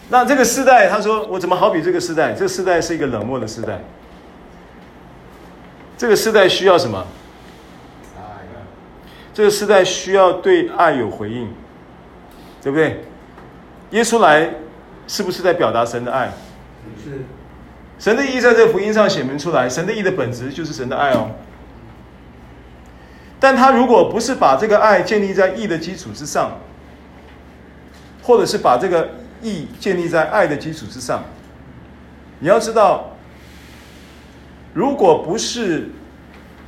[0.07, 2.33] 那这个时代，他说我怎么好比这个时代？
[2.33, 3.81] 这个时代是一个冷漠的时代。
[5.97, 7.03] 这个时代需要什么？
[9.35, 11.49] 这个时代需要对爱有回应，
[12.63, 13.03] 对不对？
[13.89, 14.49] 耶稣来
[15.09, 16.31] 是不是在表达神的爱？
[17.03, 17.19] 是。
[17.99, 21.31] 神的义在这个福音上显明出来，神的义的本质就是神的爱哦。
[23.37, 26.57] 但他如果不是把这个爱建立在义的基础之上，
[28.23, 29.09] 或者是把这个
[29.41, 31.25] 义建立在爱的基础之上，
[32.39, 33.17] 你要知道，
[34.73, 35.89] 如果不是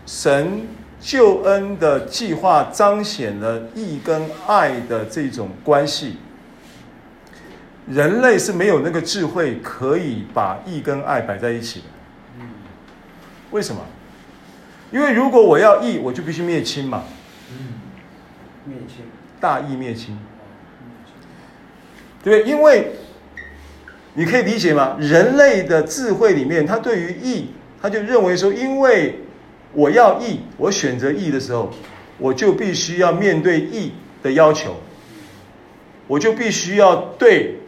[0.05, 0.67] 神
[0.99, 6.17] 救恩的计划彰显了义跟爱的这种关系，
[7.87, 11.85] 人类是没有那个智慧可以把义跟爱摆在一起的。
[13.51, 13.81] 为什么？
[14.91, 17.03] 因为如果我要义，我就必须灭亲嘛。
[18.65, 19.05] 灭亲，
[19.39, 20.17] 大义灭亲，
[22.23, 22.51] 对不对？
[22.51, 22.91] 因为
[24.15, 24.97] 你可以理解吗？
[24.99, 29.19] 人类的智慧里面，他对于义，他就认为说，因为
[29.77, 31.71] 我要义，我选择义的时候，
[32.17, 33.91] 我就必须要面对义
[34.23, 34.77] 的要求，
[36.07, 37.59] 我就必须要对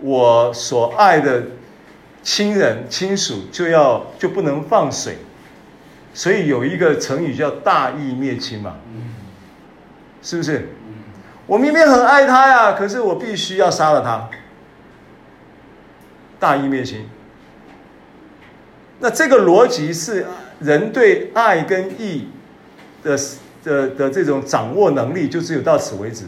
[0.00, 1.46] 我所爱的
[2.22, 5.18] 亲人亲属就要就不能放水。
[6.14, 8.76] 所以有一个成语叫“大义灭亲”嘛，
[10.22, 10.68] 是不是？
[11.48, 14.30] 我明明很爱他呀，可是我必须要杀了他。
[16.38, 17.08] 大义灭亲。
[19.00, 20.26] 那这个逻辑是
[20.60, 22.28] 人对爱跟义
[23.02, 23.18] 的
[23.64, 26.24] 的的这种掌握能力，就只有到此为止。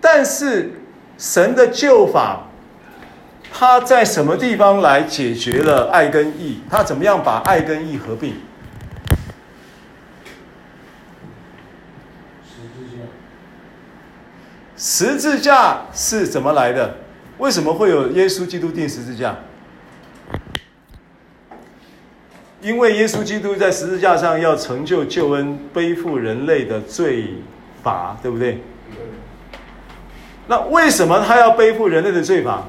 [0.00, 0.70] 但是
[1.18, 2.46] 神的救法。
[3.52, 6.60] 他在什么地方来解决了爱跟义？
[6.70, 8.34] 他怎么样把爱跟义合并？
[12.46, 13.02] 十字架。
[14.76, 16.98] 十字架是怎么来的？
[17.38, 19.36] 为什么会有耶稣基督钉十字架？
[22.60, 27.34] 因为耶稣基督在十字架上要成就救恩，背负人类的罪
[27.82, 28.60] 罚，对不对？
[30.46, 32.64] 那为什么他要背负人类的罪罚？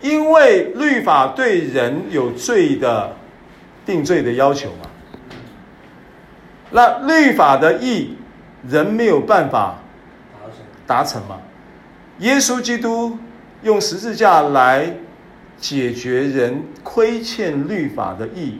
[0.00, 3.14] 因为律法对人有罪的
[3.84, 4.90] 定罪的要求嘛，
[6.70, 8.16] 那律法的义
[8.66, 9.78] 人没有办法
[10.86, 11.38] 达成嘛，
[12.18, 13.18] 耶稣基督
[13.62, 14.90] 用十字架来
[15.60, 18.58] 解决人亏欠律法的义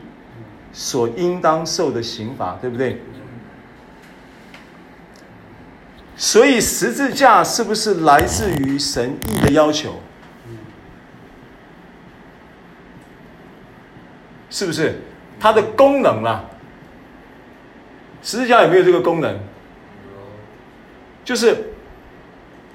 [0.71, 3.01] 所应当受的刑罚，对不对？
[6.15, 9.99] 所以十字架是不是来自于神义的要求？
[14.51, 15.01] 是不是
[15.39, 16.45] 它的功能啊？
[18.21, 19.39] 十字架有没有这个功能？
[21.25, 21.71] 就是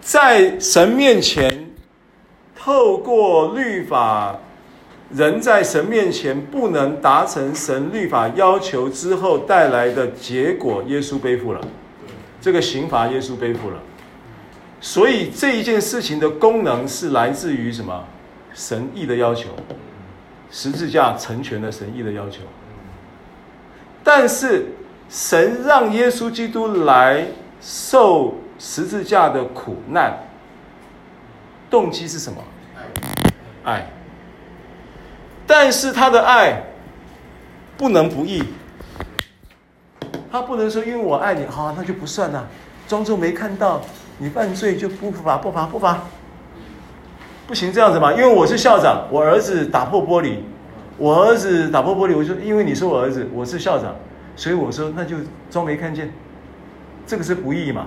[0.00, 1.65] 在神面前，
[2.66, 4.40] 透过律法，
[5.10, 11.60] 人在神面前不能达成神律法要求之后带来的结果，耶稣背负了
[12.40, 13.76] 这个刑罚，耶稣背负了。
[14.80, 18.04] 所以这一件事情的功能是来自于什么？
[18.52, 19.50] 神意的要求。
[20.50, 22.40] 十字架成全了神意的要求，
[24.02, 24.72] 但是
[25.08, 27.28] 神让耶稣基督来
[27.60, 30.18] 受十字架的苦难，
[31.70, 32.42] 动机是什么？
[33.66, 33.86] 爱。
[35.46, 36.62] 但是他的爱
[37.76, 38.42] 不能不义，
[40.32, 42.48] 他不能说因为我爱你，好，那就不算了，
[42.88, 43.82] 装作没看到，
[44.18, 46.00] 你犯罪就不罚不罚不罚。
[47.46, 50.38] 不行这样子嘛，因为我是校长，我儿子打破玻璃，
[50.98, 53.94] 我儿子打破玻璃，我说因为你是我儿子，我是校长，
[54.34, 55.16] 所以我说那就
[55.48, 56.12] 装没看见，
[57.06, 57.86] 这个是不义嘛，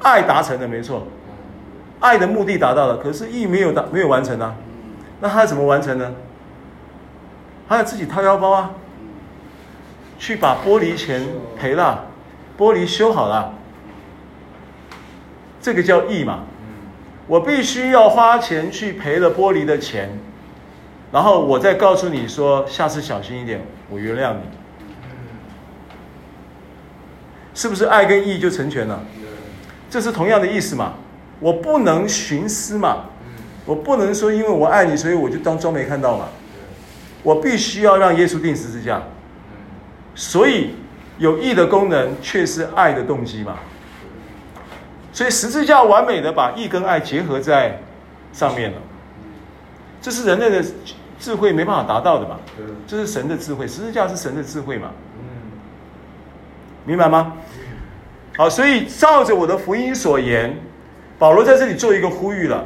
[0.00, 1.06] 爱达成了没错，
[2.00, 4.52] 爱的目的达到了，可是义没有达没有完成啊，
[5.20, 6.14] 那他怎么完成呢？
[7.68, 8.70] 他要自己掏腰包啊，
[10.18, 11.26] 去把玻璃钱
[11.58, 12.06] 赔了，
[12.56, 13.54] 玻璃修好了，
[15.60, 16.40] 这个叫义嘛。
[17.26, 20.16] 我必须要花钱去赔了玻璃的钱，
[21.10, 23.60] 然后我再告诉你说，下次小心一点，
[23.90, 24.42] 我原谅你。
[27.52, 29.00] 是不是爱跟义就成全了？
[29.90, 30.92] 这是同样的意思嘛？
[31.40, 33.06] 我不能徇私嘛？
[33.66, 36.28] 我不能说因为我爱你，所以我就当装没看到嘛？
[37.22, 39.02] 我必须要让耶稣钉十字架。
[40.14, 40.76] 所以
[41.18, 43.56] 有义的功能，却是爱的动机嘛？
[45.12, 47.80] 所以十字架完美的把义跟爱结合在
[48.32, 48.78] 上面了，
[50.00, 50.64] 这是人类的
[51.18, 52.38] 智慧没办法达到的嘛？
[52.86, 54.90] 这是神的智慧，十字架是神的智慧嘛？
[56.84, 57.32] 明白吗？
[58.36, 60.56] 好，所以照着我的福音所言，
[61.18, 62.64] 保罗在这里做一个呼吁了。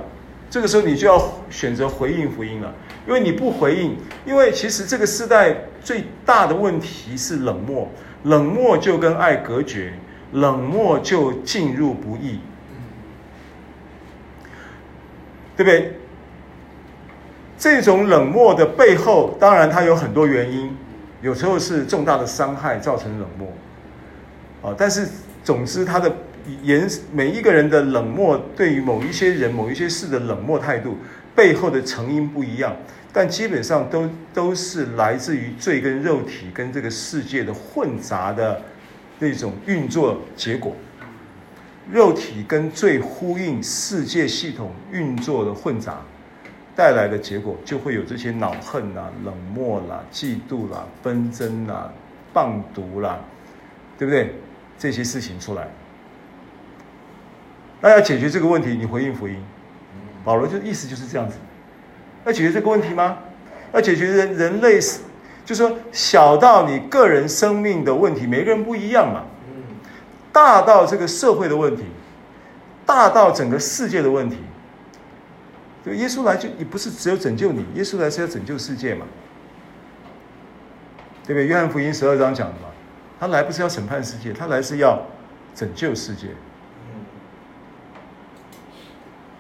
[0.51, 2.74] 这个时候你就要选择回应福音了。
[3.07, 3.96] 因为你不回应，
[4.26, 7.88] 因为其实这个时代最大的问题是冷漠，
[8.24, 9.94] 冷漠就跟爱隔绝，
[10.32, 12.40] 冷漠就进入不义，
[15.57, 15.94] 对不对？
[17.57, 20.76] 这种冷漠的背后，当然它有很多原因，
[21.22, 23.48] 有时候是重大的伤害造成冷漠，
[24.70, 25.09] 啊，但是
[25.42, 26.12] 总之它的。
[26.62, 30.96] 言每一个人的冷漠，对于某一些人、某一些事的冷漠态度，
[31.34, 32.76] 背后的成因不一样，
[33.12, 38.62] 但基本上都都是来自于罪跟肉体跟这个世界的混杂的
[39.18, 40.74] 那种运作结果。
[41.90, 46.01] 肉体跟罪呼应，世界系统运作的混杂
[46.76, 51.92] 带来的结果，就会有这些恼恨啦、冷漠啦、嫉妒啦、纷争啦、
[52.32, 53.18] 棒毒啦，
[53.98, 54.34] 对不对？
[54.78, 55.68] 这些事情出来。
[57.81, 59.37] 那要解决这个问题，你回应福音。
[60.24, 61.37] 保罗就意思就是这样子。
[62.24, 63.18] 要解决这个问题吗？
[63.72, 64.78] 要解决人人类，
[65.45, 69.24] 就说小到你个人生命的问题，每个人不一样嘛。
[70.33, 71.85] 大到这个社会的问题，
[72.85, 74.37] 大到整个世界的问题。
[75.85, 79.07] 就耶稣来就也不是只有拯救你，耶稣来是要拯救世界嘛，
[81.26, 81.47] 对不对？
[81.47, 82.68] 约翰福音十二章讲的嘛，
[83.18, 85.03] 他来不是要审判世界，他来是要
[85.55, 86.28] 拯救世界。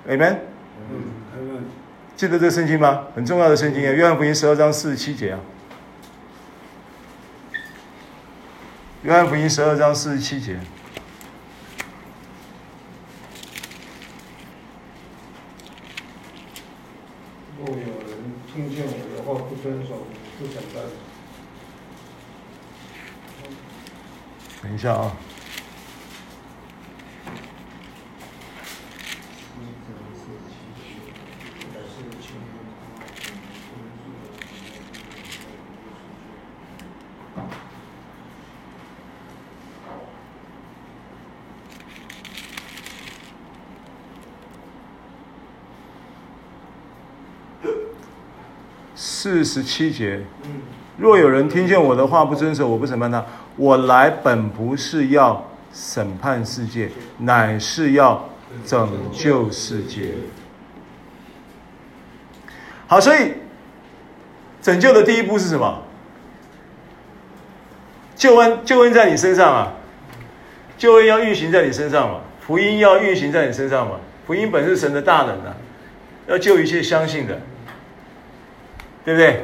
[0.08, 0.38] Amen。
[0.90, 1.64] 嗯，
[2.16, 3.06] 记得这个圣经吗？
[3.14, 5.40] 很重要的圣经啊，约翰福音十二章四十七节啊。
[9.02, 10.58] 约翰福音十二章四十七节。
[17.58, 20.06] 若有人听见我的话不遵守，
[20.38, 20.82] 不审判。
[24.62, 25.16] 等一下啊。
[49.22, 50.18] 四十七节，
[50.96, 53.22] 若有人听见我的话不遵守，我不审判他。
[53.54, 58.30] 我来本不是要审判世界，乃是要
[58.64, 60.14] 拯救世界。
[62.86, 63.34] 好，所以
[64.62, 65.82] 拯救的第一步是什么？
[68.16, 69.74] 救恩，救恩在你身上啊！
[70.78, 72.20] 救恩要运行在你身上嘛？
[72.40, 73.96] 福音要运行在你身上嘛？
[74.26, 75.54] 福音本是神的大能啊，
[76.26, 77.38] 要救一切相信的。
[79.04, 79.42] 对不对？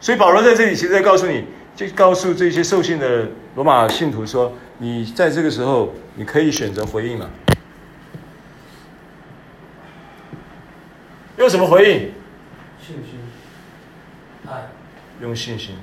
[0.00, 1.44] 所以保罗在这里其实在告诉你，
[1.76, 7.30] 就告诉这些受信的罗马信徒说：你在这个时候，你可以选择回应了。
[11.36, 12.12] 用什么回应？
[12.80, 13.20] 信心、
[14.46, 14.68] 爱，
[15.20, 15.74] 用信心。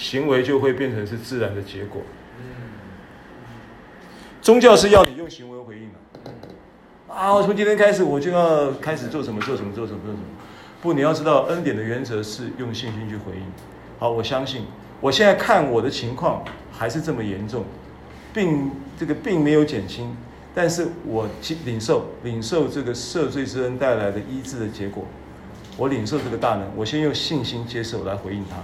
[0.00, 2.00] 行为就会变成是自然的结果。
[4.40, 7.14] 宗教是要你用行为回应的。
[7.14, 10.24] 啊，我从今天开始我就要开始做什么做什么做什么做什么。
[10.80, 13.42] 不，你要知道恩典的原则是用信心去回应。
[13.98, 14.64] 好，我相信
[15.02, 16.42] 我现在看我的情况
[16.72, 17.66] 还是这么严重，
[18.32, 20.16] 并这个并没有减轻，
[20.54, 21.28] 但是我
[21.66, 25.04] 领受领受这个赦罪之恩带来的医治的结果，
[25.76, 28.56] 我领受这个大能，我先用信心接受来回应他。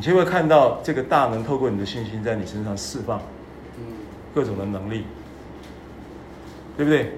[0.00, 3.20] 你就会看到这个大能透过你的信心在你身上释放，
[4.34, 5.04] 各种的能力，
[6.74, 7.12] 对不对？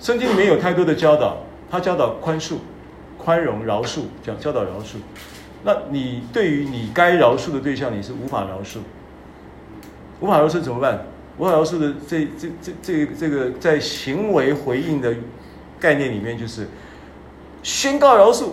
[0.00, 1.36] 圣经里面有太多的教导，
[1.70, 2.56] 他教导宽恕、
[3.16, 4.96] 宽容、饶恕，讲教导饶恕。
[5.62, 8.78] 那你对于你该饶恕的对象，你是无法饶恕，
[10.18, 11.06] 无法饶恕怎么办？
[11.38, 15.14] 无法饶恕的这这这这这个在行为回应的
[15.78, 16.66] 概念里面，就是
[17.62, 18.50] 宣告饶恕。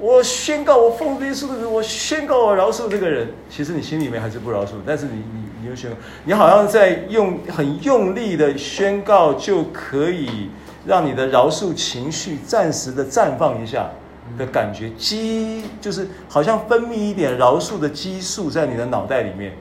[0.00, 3.28] 我宣告，我奉耶稣的名，我宣告我饶恕这个人。
[3.50, 10.48] 其实你心里面还是不饶恕，但是你你你又宣告，你好像在用很用力的宣告，就可以
[10.86, 13.90] 让你的饶恕情绪暂时的绽放一下
[14.38, 19.52] 的感觉，激就是好像分泌一点饶恕的激素在你的脑袋里面。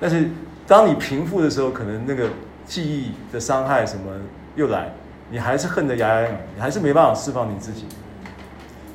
[0.00, 0.28] 但是
[0.66, 2.28] 当你平复的时候，可能那个
[2.66, 4.12] 记忆的伤害什么
[4.56, 4.92] 又来，
[5.30, 7.84] 你还是恨得牙痒痒，你还是没办法释放你自己。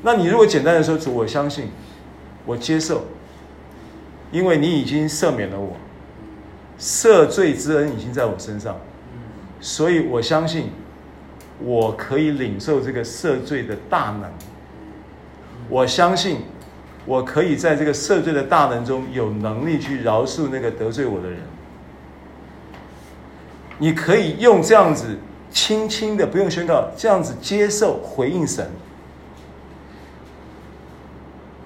[0.06, 1.70] 那你如果简单的说，主，我相信，
[2.46, 3.06] 我接受，
[4.34, 5.78] 因为你已经赦免了我，
[6.78, 8.76] 赦罪之恩已经在我身上，
[9.62, 10.72] 所以我相信，
[11.64, 14.30] 我可以领受这个赦罪的大能。
[15.70, 16.40] 我相信，
[17.06, 21.40] 我可以在这个赦罪的大能中有能力去饶恕那个得罪我的人。
[23.80, 25.18] 你可以用这样子
[25.50, 28.70] 轻轻的，不用宣告，这样子接受回应神。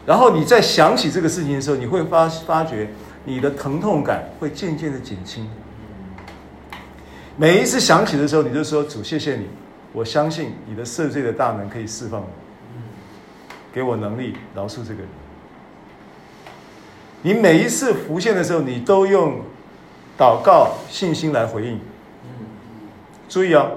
[0.07, 2.87] 然后你在想起这个事情的时候，你会发发觉
[3.25, 5.49] 你的疼痛感会渐渐的减轻。
[7.35, 9.47] 每一次想起的时候，你就说：“主，谢谢你，
[9.91, 12.27] 我相信你的赦罪的大能可以释放我，
[13.73, 15.09] 给我能力饶恕这个人。”
[17.21, 19.41] 你每一次浮现的时候，你都用
[20.17, 21.81] 祷告信心来回应。
[23.27, 23.67] 注意啊，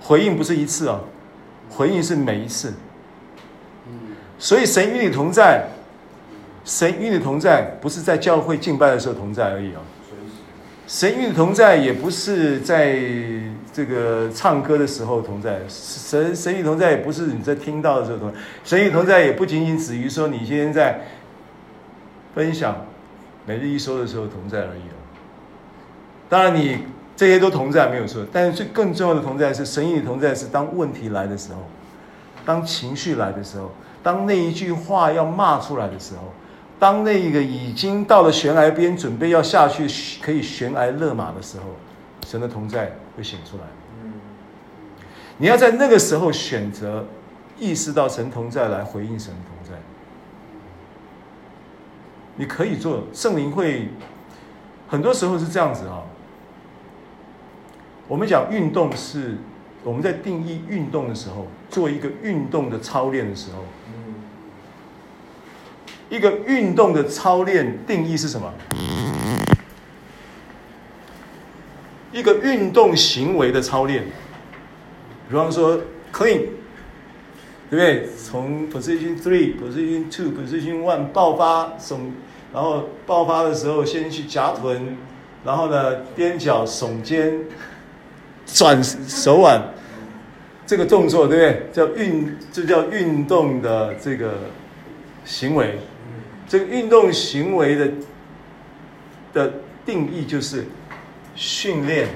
[0.00, 1.00] 回应不是一次啊，
[1.68, 2.72] 回应是每一次。
[4.38, 5.66] 所以神与你同在，
[6.64, 9.80] 神与你同在，不是在教会敬拜的时候同在而已啊。
[10.86, 12.98] 神与你同在，也不是在
[13.72, 15.60] 这个唱歌的时候同在。
[15.68, 18.38] 神神与同在，也不是你在听到的时候同在。
[18.64, 21.00] 神与同在，也不仅仅止于说你今天在
[22.34, 22.86] 分享
[23.44, 24.96] 每日一说的时候同在而已啊。
[26.28, 26.78] 当然你。
[27.18, 31.60] 这些都同在没有错，但是最更重要的同在是神与你同在，是当问题来的时候，
[32.44, 33.72] 当情绪来的时候，
[34.06, 36.32] 当那一句话要骂出来的时候，
[36.78, 39.84] 当那一个已经到了悬崖边，准备要下去
[40.22, 41.64] 可以悬崖勒马的时候，
[42.24, 43.64] 神的同在会显出来。
[45.38, 47.04] 你要在那个时候选择
[47.58, 49.76] 意识到神同在来回应神同在。
[52.36, 53.88] 你可以做，圣灵会
[54.86, 56.04] 很多时候是这样子哈。
[58.06, 59.36] 我们讲运动是
[59.82, 63.64] 我们在定义运动的时候，做一个运动的操练的时候，
[66.08, 68.52] 一个运动的操练定义是什么？
[72.12, 74.04] 一个运动行为的操练，
[75.28, 75.78] 比方说
[76.12, 76.46] clean，
[77.68, 78.08] 对不对？
[78.08, 81.98] 从 position three、position two、position one 爆发，耸，
[82.52, 84.96] 然后爆发的时候先去夹臀，
[85.44, 87.40] 然后呢踮脚耸肩。
[88.46, 89.60] 转手腕，
[90.64, 91.66] 这个动作对不对？
[91.72, 94.34] 叫运，这叫运动的这个
[95.24, 95.80] 行为。
[96.48, 97.90] 这个运动行为的
[99.32, 99.52] 的
[99.84, 100.66] 定义就是
[101.34, 102.08] 训练，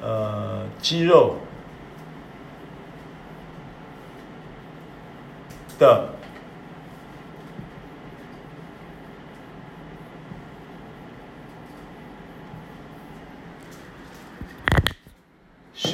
[0.00, 1.36] 呃，肌肉
[5.78, 6.19] 的。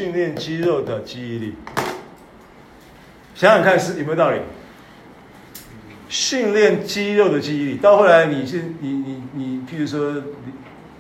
[0.07, 1.55] 训练肌肉的记忆力，
[3.35, 4.39] 想想看是有没有道理？
[6.09, 10.23] 训练肌肉的记忆力，到后来你是你你你，譬如说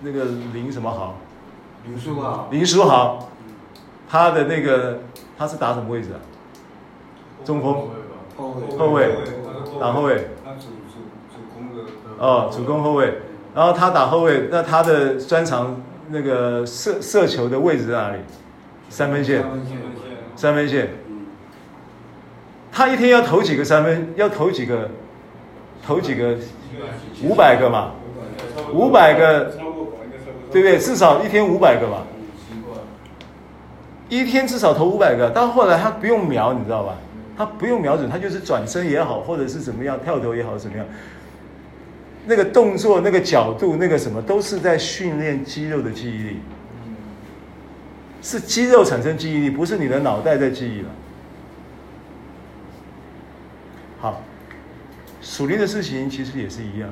[0.02, 1.20] 那个林什么豪，
[1.84, 3.30] 林书豪，林书豪，
[4.08, 4.98] 他的那个
[5.38, 6.18] 他是打什么位置啊？
[7.44, 7.88] 中锋，
[8.36, 9.10] 后卫，后卫，
[9.80, 10.30] 打后卫。
[10.44, 10.98] 他主主
[11.30, 11.92] 主攻的。
[12.18, 13.20] 哦，主攻后卫，
[13.54, 18.18] 然后他打后卫，那他的专长那个射射球的位置在哪里？
[18.88, 19.44] 三分线，
[20.36, 20.88] 三分线。
[22.72, 24.12] 他一天要投几个三分？
[24.16, 24.90] 要投几个？
[25.84, 26.36] 投几个？
[27.22, 27.92] 五百个嘛？
[28.72, 29.44] 五百个，
[30.50, 30.78] 对不对？
[30.78, 32.02] 至少一天五百个嘛。
[34.08, 35.30] 一天至少投五百个。
[35.30, 36.94] 到后来他不用瞄，你知道吧？
[37.36, 40.86] 他不用瞄准，他就是转身也好，或者是怎么样跳投也好，怎么样？
[42.26, 46.40] 那个动作、那个角度、那个什么，都是在训练肌肉的记忆力。
[48.22, 50.88] 是肌肉产生记忆力，不是你的脑袋在记忆了。
[54.00, 54.22] 好，
[55.22, 56.90] 属灵的事情其实也是一样。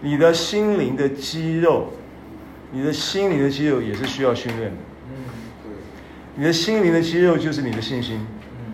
[0.00, 1.92] 你的心灵的肌肉，
[2.72, 4.76] 你的心灵的肌肉也是需要训练的。
[5.10, 5.14] 嗯，
[5.62, 5.72] 对。
[6.36, 8.26] 你的心灵的肌肉就是你的信心，
[8.58, 8.72] 嗯，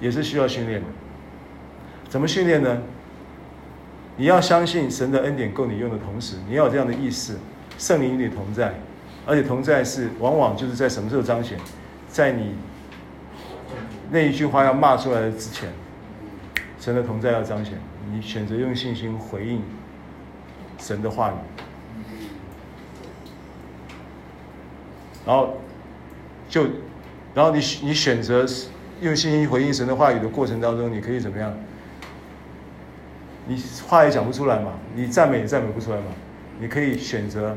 [0.00, 0.86] 也是需要训练的。
[2.08, 2.82] 怎么训练呢？
[4.16, 7.36] 你要相信神的恩典够你用的同时，你要有这样的意识，
[7.76, 8.72] 圣灵与你同在。
[9.26, 11.58] 而且同在是往往就是在什么时候彰显，
[12.08, 12.54] 在你
[14.10, 15.70] 那一句话要骂出来之前，
[16.78, 17.74] 神的同在要彰显，
[18.12, 19.62] 你选择用信心回应
[20.78, 21.34] 神的话语，
[25.24, 25.56] 然后
[26.48, 26.64] 就，
[27.34, 28.46] 然后你你选择
[29.00, 31.54] 用信心回应神的话语的过程当中，你可以怎么样？
[33.46, 36.04] 你话也讲不出来嘛，你赞美也赞美不出来嘛，
[36.60, 37.56] 你可以选择。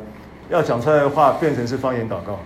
[0.49, 2.39] 要讲出来的话变成是方言祷告。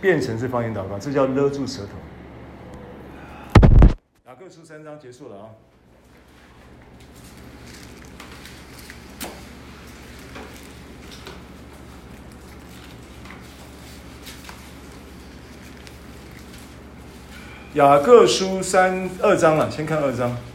[0.00, 1.90] 变成是方言祷告这叫勒住舌头。
[4.26, 5.50] 雅各书三章结束了啊。
[17.74, 20.47] 雅各书三二章了先看二章。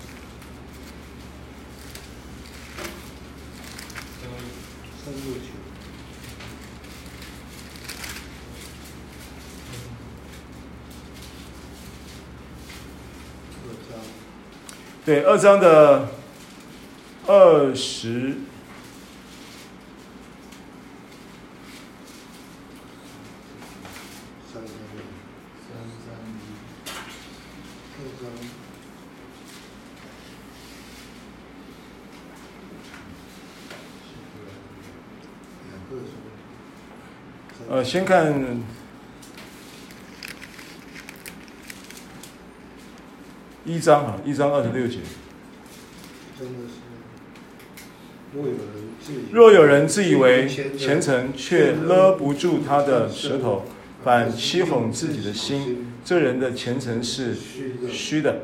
[15.13, 16.07] 对，二章的
[17.27, 18.33] 二十。
[37.69, 38.33] 呃，先看
[43.73, 44.99] 一章啊，一章二十六节。
[46.37, 46.73] 真的是。
[48.35, 48.67] 若有人
[49.01, 53.63] 自以若有人自以为虔诚，却勒不住他的舌头，
[54.03, 57.33] 反欺哄自己的心，这人的虔诚是
[57.91, 58.41] 虚的。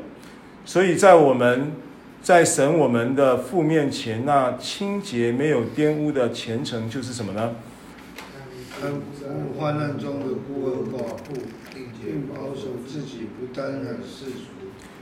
[0.64, 1.74] 所以在我们
[2.20, 7.54] 在神我们的父面前，那清洁没有玷污的虔诚就是什么呢？
[9.56, 11.34] 患难中的孤儿寡妇，
[11.72, 14.59] 并保守自己不沾染世俗。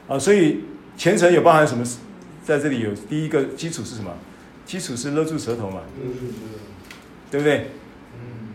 [0.08, 0.60] 啊，所以
[0.96, 1.84] 虔诚有包含什么？
[2.44, 4.10] 在这里有第一个基础是什么？
[4.64, 5.82] 基础是勒住舌头嘛，
[7.30, 7.66] 对不对？
[8.14, 8.48] 嗯。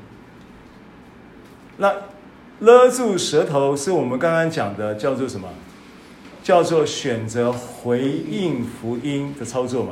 [1.78, 1.94] 那
[2.60, 5.48] 勒住舌头是我们刚刚讲的，叫做什么？
[6.42, 9.92] 叫做选择回应福音的操作嘛。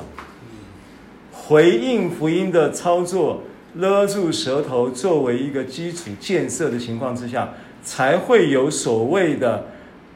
[1.32, 3.44] 回应福音的操作，
[3.76, 9.68] 勒住舌头作为一个基础建设的情况之下，才会有所谓的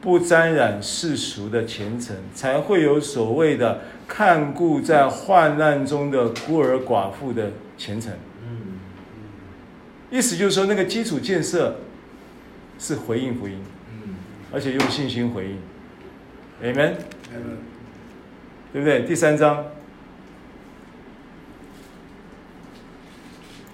[0.06, 3.80] 不沾染世俗的虔诚，才会有所谓的。
[4.06, 8.12] 看顾在患难中的孤儿寡妇的虔诚，
[8.48, 8.78] 嗯，
[10.12, 11.78] 意思就是说，那个基础建设
[12.78, 13.58] 是回应福音，
[13.90, 14.14] 嗯，
[14.52, 15.58] 而且用信心回应
[16.62, 16.92] ，Amen，
[18.72, 19.02] 对不对？
[19.02, 19.64] 第三章，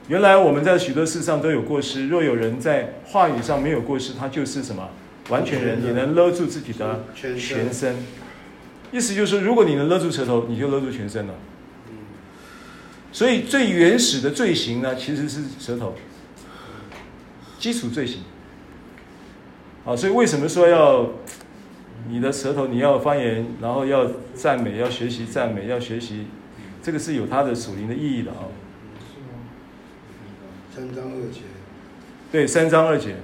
[0.08, 4.88] 原来我们在许多事上都有过失，若有人在话语上没有过失，他就是什么？
[5.32, 7.96] 完全人，你能勒住自己的全身。
[8.92, 11.32] 意思就是说，如果你能勒住舌头，你就勒住全身了。
[13.10, 15.94] 所以最原始的罪行呢，其实是舌头，
[17.58, 18.20] 基础罪行。
[19.86, 21.08] 啊，所以为什么说要
[22.10, 26.26] 你的舌头你要发言，然后要赞美，要学习赞美，要学习，
[26.82, 28.52] 这个是有它的属灵的意义的啊。
[30.76, 31.40] 三章二节。
[32.30, 33.16] 对，三章二节。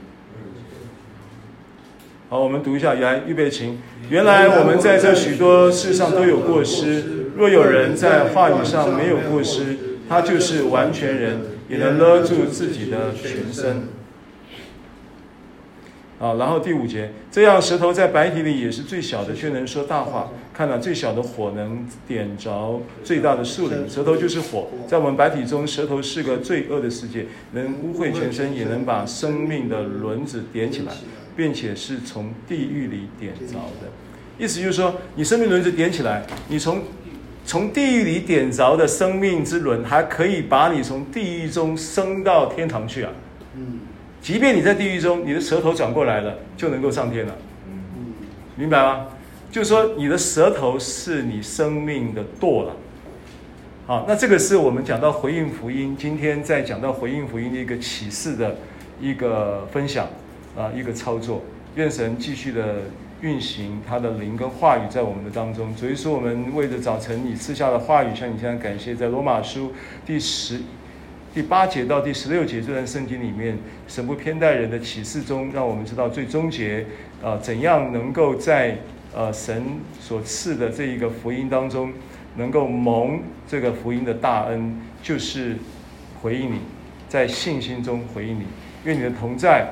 [2.31, 3.79] 好，我们读一下，来预备琴。
[4.11, 7.31] 原来我们在这许多事上都有过失。
[7.39, 9.79] 若有人在话语上没有过失，
[10.11, 11.41] 他就是完全人，
[11.71, 13.85] 也能勒住自己的全身。
[16.19, 20.29] 好，然后第五节，这样舌头在白体里也是最小的，却能说大话。
[20.53, 30.93] 看了最小的火能点着最大的树林，舌头就是火，在我们白体中，舌头是个罪恶的世界，能污秽全身，也能把生命的轮子点起来。
[31.39, 33.87] 并且是从地狱里点着的，
[34.37, 36.83] 意思就是说，你生命轮子点起来，你从
[37.47, 43.13] 从地狱里点着的生命之轮，还可以把你从地狱中升到天堂去啊。
[43.55, 43.79] 嗯，
[44.21, 47.37] 即便你在地狱中，你的舌头转过来了，就能够上天了。
[47.69, 48.15] 嗯，
[48.57, 49.07] 明白吗？
[49.53, 52.77] 就是说，你的舌头是你生命的舵了。
[53.87, 58.57] 好，那这个是我们讲到回应福音，今天在讲到回应福音的一个启示的
[59.01, 60.09] 一个分享。
[60.59, 61.41] 啊，一个操作，
[61.77, 62.79] 愿神继续的
[63.21, 65.73] 运行他的灵跟话语在我们的当中。
[65.77, 68.93] 所以说，我们为着早晨你赐下的话语，向你现在感谢。
[68.93, 69.73] 在罗马书
[70.05, 70.61] 第十、
[71.33, 73.57] 第八节到第十六节这段圣经里面，
[73.87, 76.85] 神不偏待人的启示中，让我们知道最终结
[77.23, 78.79] 啊，怎样能够在
[79.15, 79.63] 呃神
[80.01, 81.93] 所赐的这一个福音当中，
[82.37, 85.57] 能够蒙这个福音的大恩，就是
[86.21, 86.59] 回应你，
[87.09, 88.43] 在信心中回应你，
[88.83, 89.69] 愿你的同在。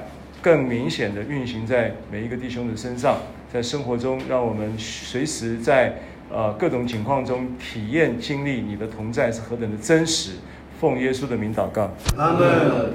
[0.46, 3.18] 更明显的运行在每一个弟兄的身上，
[3.52, 5.92] 在生活中，让我们随时在
[6.30, 10.34] 呃各种情况中体验经历你的同在是何等的真实。
[10.80, 12.92] 奉耶稣的名祷告，阿门。